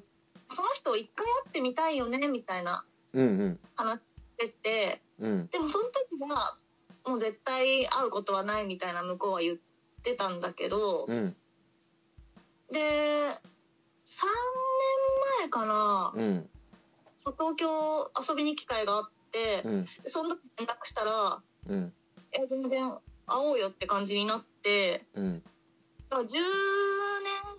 [0.54, 3.60] その人一回会ってみたいよねみたいなうんうん。
[3.76, 4.02] 話し
[4.36, 5.46] ててうん。
[5.46, 6.58] でもその時は
[7.06, 9.56] もう絶対会うことはないみたいな向こうは言っ
[10.02, 11.36] てたんだけど、うん。
[12.72, 12.80] で3
[13.28, 13.38] 年
[15.40, 16.48] 前かな、うん。
[17.36, 19.84] 東京遊びに機会があってう、ん。
[20.02, 21.92] でその時連絡したらうん
[22.32, 25.42] 「え全然会おうよ」って感じになってうん。
[26.08, 26.40] だから10年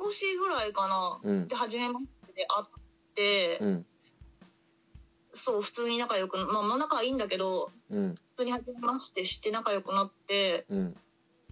[0.08, 1.48] 越しぐらいかな、うん。
[1.48, 2.66] で初めましてで会っ
[3.16, 3.86] て、うん。
[5.36, 8.16] そう普通に仲良くまあまあ仲はいいんだけどうん。
[8.16, 10.98] 普通に初めましてして仲良くなってうん。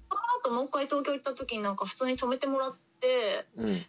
[0.10, 3.86] その後もう一回東京行った時になんか普通に泊めてもらってうん。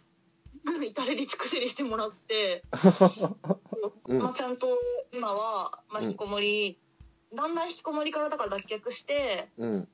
[0.83, 2.63] 至れり尽くせりしてもらって、
[4.05, 4.17] うん。
[4.19, 4.79] まあ、ちゃんと
[5.11, 6.79] 今は、まあ、うん引きこもり、
[7.33, 9.89] だんだん引きこもりからだから脱却してうん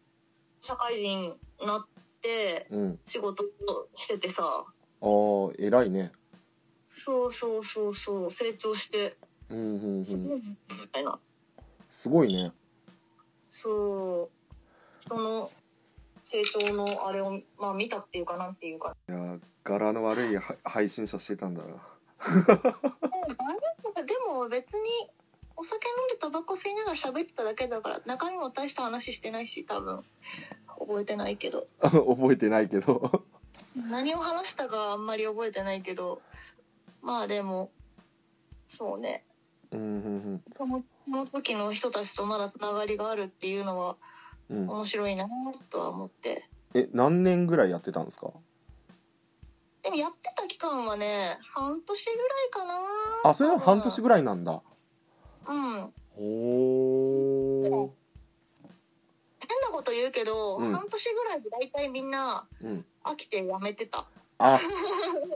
[0.61, 1.87] 社会人になっ
[2.21, 2.99] てうん。
[3.05, 3.47] 仕事を
[3.93, 4.43] しててさ。
[4.43, 4.65] あ
[5.01, 6.11] あ偉いね。
[6.91, 8.31] そうそうそうそう。
[8.31, 9.15] 成長して。
[9.49, 10.05] うんうんうん。
[10.05, 11.19] すごいみたいな。
[11.89, 12.51] すごいね。
[13.49, 14.39] そう。
[15.01, 15.51] 人の
[16.25, 18.95] 成長のあれを、まあ、見たっていうかなんていうか。
[19.07, 21.69] いや柄の悪いは配信者してたんだな。
[24.05, 25.09] でも別に
[25.61, 30.05] お酒飲んでタバコ吸いながら喋ってただけだから中身も大した話してないし多分。
[30.79, 31.67] 覚えてないけど。
[31.81, 33.25] 覚えてないけど。
[33.75, 36.21] 何を話したかあんまり覚えてないけど。
[37.01, 37.71] まあでも
[38.69, 39.25] そうね。
[39.71, 39.83] うんう
[40.35, 43.97] んそのその時の人たちとまだつながりがあるっていうのは
[44.49, 44.69] うんうん。
[44.69, 45.27] 面白いな
[45.69, 46.47] とは思って。
[46.73, 48.31] え何年ぐらいやってたんですか？
[49.83, 52.81] でもやってた期間はね半年ぐらいかな。
[53.25, 54.61] あそれは半年ぐらいなんだ
[55.49, 55.93] うん。
[56.15, 57.91] お
[59.39, 60.73] 変なこと言うけど、うん。
[60.73, 62.85] 半年ぐらいで大体みんなうん。
[63.03, 64.07] 飽きてやめてた。
[64.37, 64.59] あ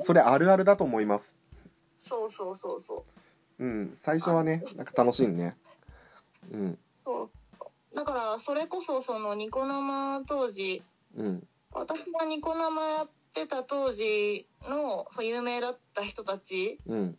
[0.01, 1.36] それあるあるだと思います。
[2.01, 3.03] そうそうそうそ
[3.59, 3.64] う。
[3.64, 5.57] うん最初はねなんか楽しいね。
[6.51, 6.78] うん。
[7.03, 7.95] そう。
[7.95, 10.84] だからそれこそそのニコ生当時
[11.18, 11.47] うん。
[11.72, 17.18] 私がニコ生やってた当時のそう有名だった人たちうん。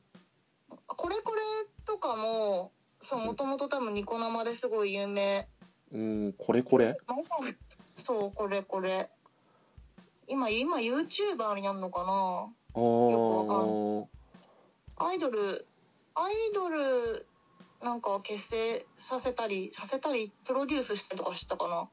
[0.87, 1.41] これこれ
[1.87, 2.71] とかも
[3.05, 5.47] そうもともと多分ニコ生ですごい有名。
[5.93, 6.97] うんこれこれ？
[7.97, 9.11] そうこれこれ。
[10.27, 12.49] 今今 YouTuber になるのかな？
[12.71, 14.07] あくわかー
[14.97, 15.67] アイドル
[16.15, 17.27] アイドル
[17.83, 21.89] なんか結成させたりさせたりプロデュースしたりとかしたかな？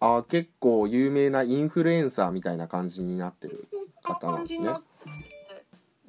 [0.00, 3.68] あー結構有名なインフルエンサーみたいな感じになってる
[4.02, 4.74] 方なんですね。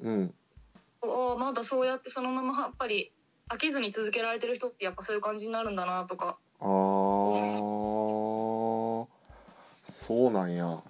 [0.02, 0.34] うん。
[1.02, 3.12] あまだそうやってそのままやっぱり
[3.48, 6.36] 飽きずに続けられてる人ってやっぱそういう感じになるんだなとか。
[6.60, 6.68] あー。
[9.84, 10.82] そうなんや。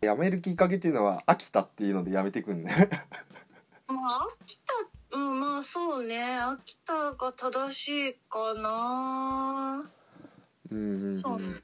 [0.00, 2.72] やめるきっかけっていうのは飽きたっていうのでやめてくんね。
[3.88, 6.38] まあ飽きたうんまあそうね。
[6.38, 9.88] 飽きたが正しいかな。
[10.70, 11.18] うんうんうん。
[11.18, 11.62] そうね。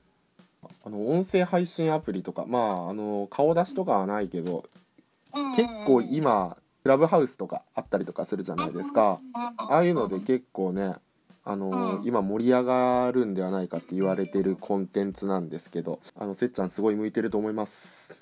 [0.85, 4.65] あの音声配信アプリとかまああの顔出しとかはないけど
[5.55, 9.21] 結構今クラブハウスとかあったりとかするじゃないですか。
[9.35, 10.95] ああいうので結構ね
[11.45, 12.05] あのうん。
[12.05, 18.15] 今盛り上がるんではないかって言われてるコンテンツなんですけどあのせっちゃんすごい向いてると思います。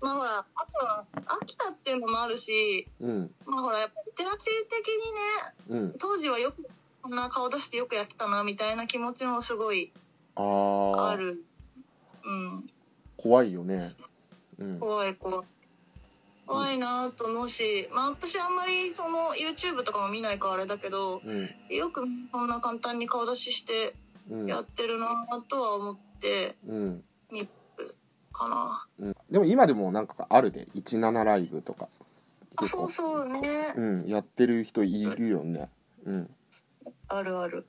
[0.00, 0.44] まあほらあ
[0.78, 3.30] とは飽きたっていうのもあるしうん。
[3.46, 4.88] まあほらやっぱリテラシー的
[5.68, 5.94] にねうん。
[5.98, 6.66] 当時はよく
[7.02, 9.92] こんな顔出してよくやってたなみたいな気持ちもすごい
[10.34, 11.04] あー。
[11.06, 11.44] ある。
[12.24, 12.70] うん。
[13.16, 13.90] 怖いよね。
[14.58, 14.78] うん。
[14.80, 15.46] 怖い怖い
[16.46, 21.50] 怖いなと思うしまあ私あんまりその YouTube とかも見ないからあれだけどうん。
[21.74, 23.94] よくそんな簡単に顔出しして
[24.30, 24.46] うん。
[24.46, 27.04] やってるなとは思ってうん
[28.34, 28.86] かな。
[28.98, 29.16] うん。
[29.30, 31.88] でも今でもなんかあるで17ライブとか。
[32.56, 33.72] あそうそうね。
[33.76, 34.06] うん。
[34.06, 35.70] やってる人いるよね。
[36.04, 36.30] うん。
[37.08, 37.66] あるある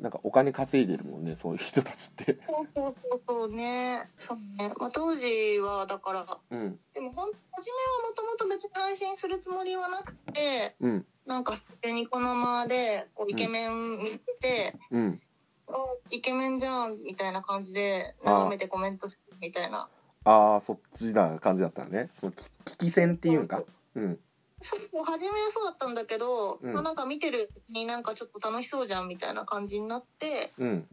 [0.00, 2.38] なんかお金稼いでるもんねそういう人たちって。
[2.48, 4.08] そうそうそうそうね。
[4.18, 6.78] そうね、まあ、当時はだからうん。
[6.94, 11.06] でもほん初めはもともと別に配信するつもりはなくてうん。
[11.26, 15.20] なんかニコ生でこうイケメン見て、うん。
[15.68, 15.72] あ
[16.10, 19.88] イケメンじゃんみたいな感じで眺めてコメントするみたいな。
[20.24, 22.08] ああそっちな感じだったのね。
[22.12, 23.62] そのき聞き戦っていうんか
[23.94, 24.18] うん
[24.62, 30.86] そう初めはそうだったんだけど、うん、まあ、なんか見てるになんかちょっと楽しそうじゃんみたいな感じになって、うん、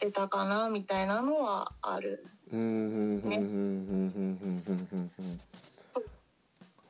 [0.00, 2.26] 出たかなみたいなのはある。
[2.52, 3.40] ね、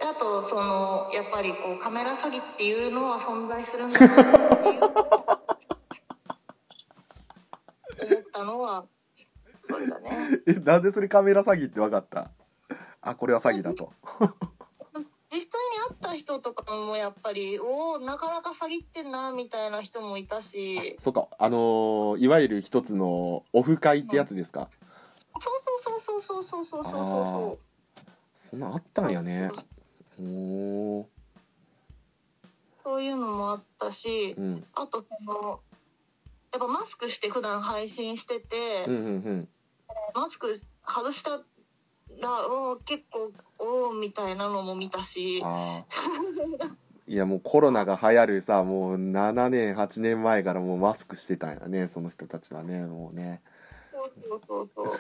[0.01, 3.91] あとそのやっぱりこうカメラ詐欺っていうのは存在するん。
[3.91, 4.15] だな
[4.55, 4.95] っていうの思
[8.21, 8.85] ったのは
[9.69, 10.41] それだね。
[10.47, 10.83] えなん。
[10.83, 12.31] でそれカメラ詐欺って分かった
[13.01, 13.95] あこれは詐欺だと。
[15.33, 15.49] 実際に
[15.91, 20.97] 会った人とかもやっぱりおおなかなか詐欺ってんなみたいな人もいたし。
[20.99, 21.29] そうか。
[21.39, 24.69] あのーいわゆる一つのオフ会ってやつですか、
[25.41, 27.67] そうそうそうそうそうそうそうそうそう。
[28.35, 29.51] そんなんあったんやね。
[30.21, 30.23] お
[31.01, 31.09] お
[32.85, 34.65] そういうのもあったしーうん。
[34.75, 35.61] あとその
[36.53, 39.49] やっぱマスクして普段配信してて、うんうんうん。
[40.15, 41.41] マスク外した
[42.21, 45.43] らおー結構おおみたいなのも見たし。
[47.09, 53.43] いやもうコロナが流行るさもう7年8年前からもうマスクしてたんやねその人たちはねもうね。
[53.93, 54.97] そうそうそうそう。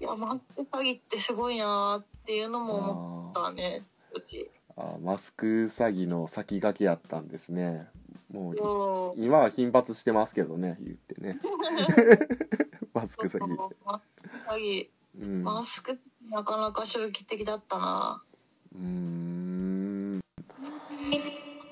[0.00, 4.98] いやマスク詐欺ってすごいなーっていうのも思ったね私あー。
[5.00, 7.88] マスク詐欺の先駆けやったんですね。
[8.32, 11.38] もう今は頻発してますけどね言ってね。
[12.94, 14.88] マスク詐欺マスク詐欺。
[15.20, 15.44] うん。
[15.44, 15.98] マスク
[16.30, 18.22] なかなか衝撃的だったな。
[18.74, 20.20] うーん。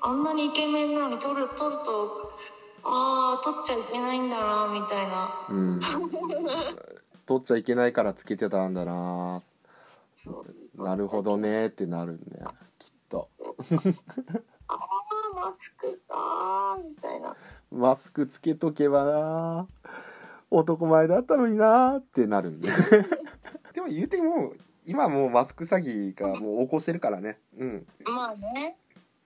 [0.02, 2.32] あんなにイケメンなのに撮る撮ると
[2.82, 5.46] ああ撮っちゃいけないんだなみたいな。
[5.48, 5.80] うん。
[7.26, 9.40] 取っちゃいけないからつけてたんだな。
[10.74, 13.28] なるほどねってなるんだよきっと。
[14.68, 14.78] ああ
[15.34, 17.36] マスクかーみたいな。
[17.70, 19.68] マスクつけとけばな
[20.50, 22.68] 男前だったのになってなるんで
[23.80, 24.52] でも言うても
[24.86, 27.38] 今もうマスク詐欺がもう横行してるからね。
[27.56, 27.86] うん。
[28.04, 28.76] まあね。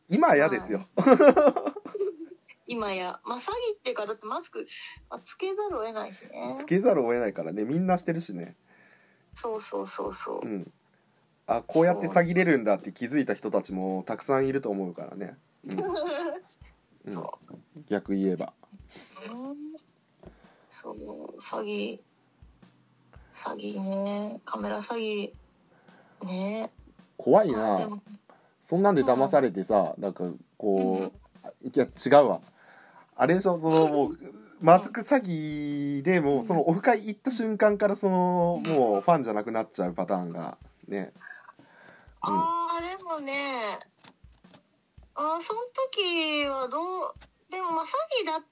[0.09, 0.87] 今は嫌ですよ。
[2.69, 3.19] 今や。
[3.25, 4.65] まあ詐欺っていうかだってマスク、
[5.11, 6.55] まあ、つけざるを得ないしね。
[6.57, 7.65] つけざるを得ないからね。
[7.65, 8.55] みんなしてるしね。
[9.35, 10.47] そうそうそうそう。
[10.47, 10.73] うん。
[11.49, 15.81] あこうやって詐欺れるんだって気づいた人たちもたくさんいると思うからね、うん。
[17.13, 17.27] うん、
[17.89, 18.55] 逆言えば。
[19.33, 19.57] うん。
[20.71, 21.41] そう。
[21.41, 21.99] 詐欺
[23.35, 24.41] 詐欺ね。
[24.45, 25.33] カメラ詐欺。
[26.25, 26.73] ね。
[27.17, 27.89] 怖いな。
[28.63, 30.25] そんなんで騙されてさなんか
[30.57, 32.41] こういや違うわ。
[33.17, 34.19] あれでしょそのもう
[34.61, 40.57] マスク詐欺でもうそのオフ会行った瞬間からそのもうファンじゃなくなっちゃうパターンが
[40.89, 41.13] ね。
[42.21, 43.79] ああでもね。
[45.17, 45.61] あーその
[45.93, 47.15] 時はどう
[47.51, 47.89] でもまあ詐
[48.25, 48.45] 欺だっ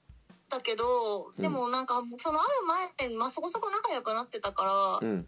[0.49, 2.65] たけどでもなんかその会う
[2.99, 5.27] 前に、まあ、そこそこ仲良くなってたから、うん。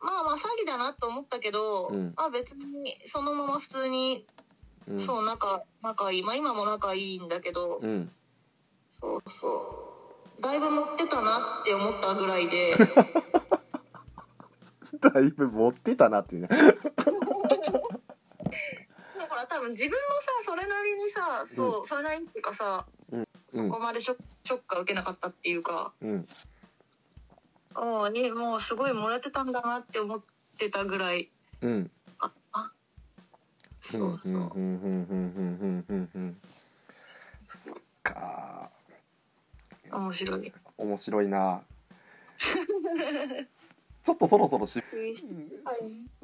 [0.00, 2.12] まあまあ詐欺だなと思ったけど、うん。
[2.16, 2.64] まあ別に
[3.08, 4.26] そのまま普通に、
[4.86, 5.00] うん。
[5.00, 6.22] そう仲仲いい。
[6.22, 8.10] まあ今も仲いいんだけど、うん。
[8.92, 9.90] そうそ
[10.38, 10.42] う。
[10.42, 12.72] だいぶ持ってたなって思ったぐらいで。
[15.00, 16.48] だいぶ持ってたなっていうね。
[19.18, 20.00] だから多分自分もさ
[20.44, 25.92] それなりにさそう、それなりにっていうかさ、うんそこまでショッショックは受けなかったっていうか。
[26.02, 26.28] うん。
[27.74, 30.20] ああにもうすごいもらってたんだなって思っ
[30.58, 31.30] てたぐらい。
[31.60, 31.90] うん。
[32.18, 32.72] ああ
[33.80, 36.36] そうそう、うんうんうんうんうんうん
[37.48, 38.70] そっか。
[39.92, 40.52] 面白い。
[40.76, 41.62] 面白いな。
[44.02, 44.82] ちょっとそろそろし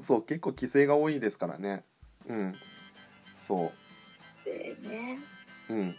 [0.00, 1.84] そう結構規制が多いですからね。
[2.28, 2.54] うん。
[3.36, 3.72] そ
[4.44, 5.18] でね。
[5.68, 5.96] ううん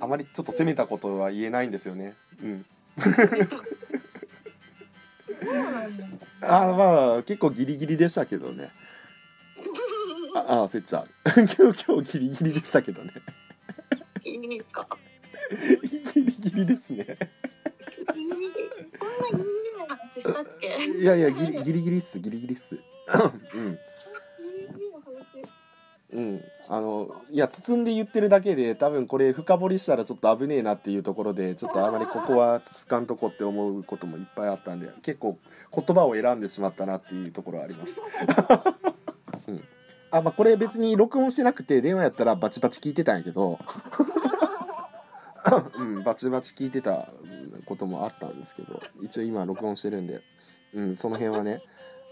[0.00, 2.14] あまりちょっと責めたことは言えないんですよね。
[2.42, 2.66] うん。
[6.42, 8.70] あまあ結構ギリギリでしたけどね。
[10.34, 11.04] ああせっちゃん。
[11.36, 13.12] 今日今日ギリギリでしたけどね。
[14.24, 14.86] いいか。
[16.14, 17.18] ギリギリですね。
[18.06, 20.66] こんなギリギリな話したっけ？
[20.98, 22.76] いやいやギリギリギリっすギリギリっす。
[23.54, 23.78] うん、
[26.72, 35.36] あのいや包んで言ってるだけで多分これ深掘りしたらちょっと危ねえなっていうところでちょっとあまりここはつつかんとこって思うこともいっぱいあったんで結構
[35.74, 38.00] 言葉を選んでしまったなっていうところはあります。
[39.48, 39.64] うん、
[40.12, 43.58] あまあこれ別に録音してなくて電話やったらバチバチ聞いてたんやけど、
[45.76, 47.08] うん、バチバチ聞いてた
[47.64, 50.22] こともあったんですけど一応今録音してるんで、
[50.72, 51.64] うん、その辺はね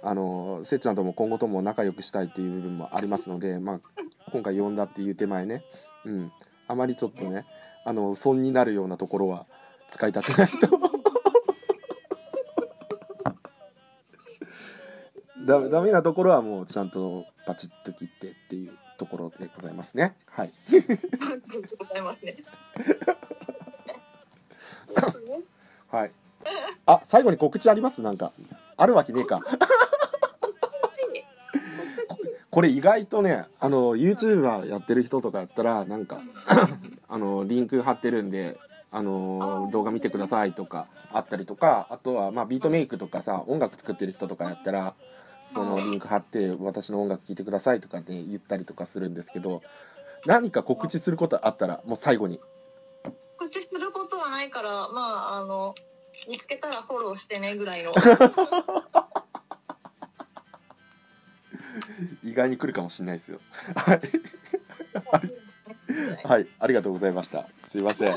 [0.02, 3.80] あのせっちゃんとも今後とも仲良くしたいっていう部分もありますので、まあ、
[4.30, 5.62] 今回呼んだっていう手前ね、
[6.04, 6.32] うん、
[6.66, 7.44] あまりちょっとね
[7.84, 9.46] あの損になるようなところは
[9.90, 10.68] 使いたくないと。
[15.46, 20.14] ダダメなところはもうちゃんとパチッと切ってっていうところでございますね。
[20.26, 20.52] はい。
[21.78, 22.36] ございますね。
[25.90, 26.10] はい。
[26.84, 28.02] あ最後に告知あります？
[28.02, 28.32] なんか。
[28.76, 29.40] あるわけねえか
[32.58, 36.18] これ意外とねあの YouTuber やってる人とかやったらなんか
[37.08, 38.58] あのリンク貼ってるんで
[38.90, 44.94] あの動画見てくださいとかあったりとかあとはまあビートメイクとかさ音楽作ってる人とかやったら
[45.48, 49.62] そのリンク貼って私の音楽聴いてくださいとかって言ったりとかするんですけど
[50.26, 52.40] 何か告知することあったらもう最後に。
[53.38, 55.76] 告知することはないからまああの
[56.28, 57.94] 見つけたらフォローしてねぐらいの
[62.22, 63.40] 意外に来るかもしれないですよ。
[63.74, 64.00] はい。
[66.24, 66.46] はい。
[66.58, 67.48] ありがとうございました。
[67.66, 68.16] すいません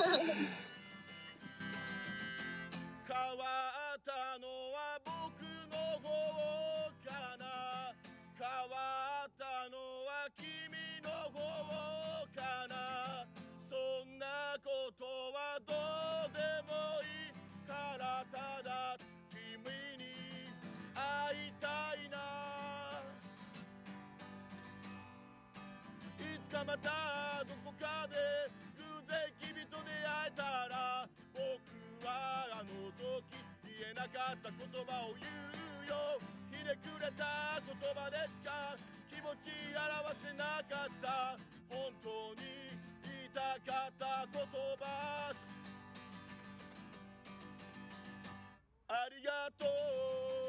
[26.52, 28.20] かまたどこかで
[28.76, 31.40] 偶然君と出会えたら僕
[32.04, 36.20] はあの時言えなかった言葉を言うよ。
[36.52, 38.76] ひねくれた言葉でしか
[39.08, 39.48] 気持ち
[39.80, 41.40] 表せなかった。
[41.72, 42.76] 本当に
[43.08, 45.32] 言いたかった言葉。
[48.90, 49.64] ありがと
[50.38, 50.41] う。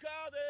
[0.00, 0.40] かで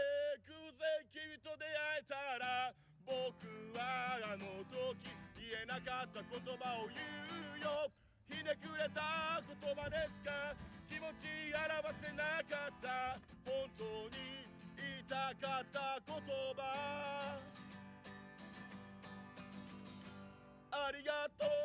[0.46, 2.70] 偶然君と出会えたら
[3.02, 3.42] 僕
[3.74, 7.02] はあの時言えなかった言葉を言
[7.58, 7.90] うよ。
[8.30, 10.54] ひねくれた言葉でしか？
[10.86, 11.66] 気持ち表
[11.98, 13.18] せなかった。
[13.42, 13.82] 本当
[14.14, 14.46] に
[14.78, 16.14] 言いたかった言
[16.54, 17.42] 葉。
[20.70, 21.59] ありがとう。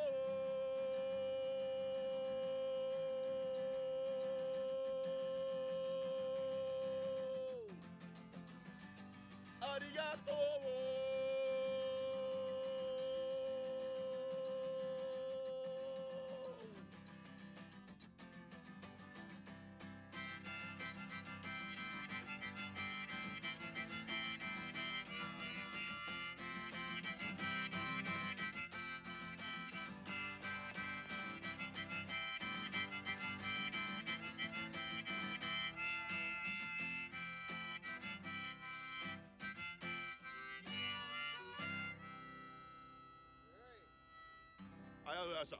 [45.33, 45.54] us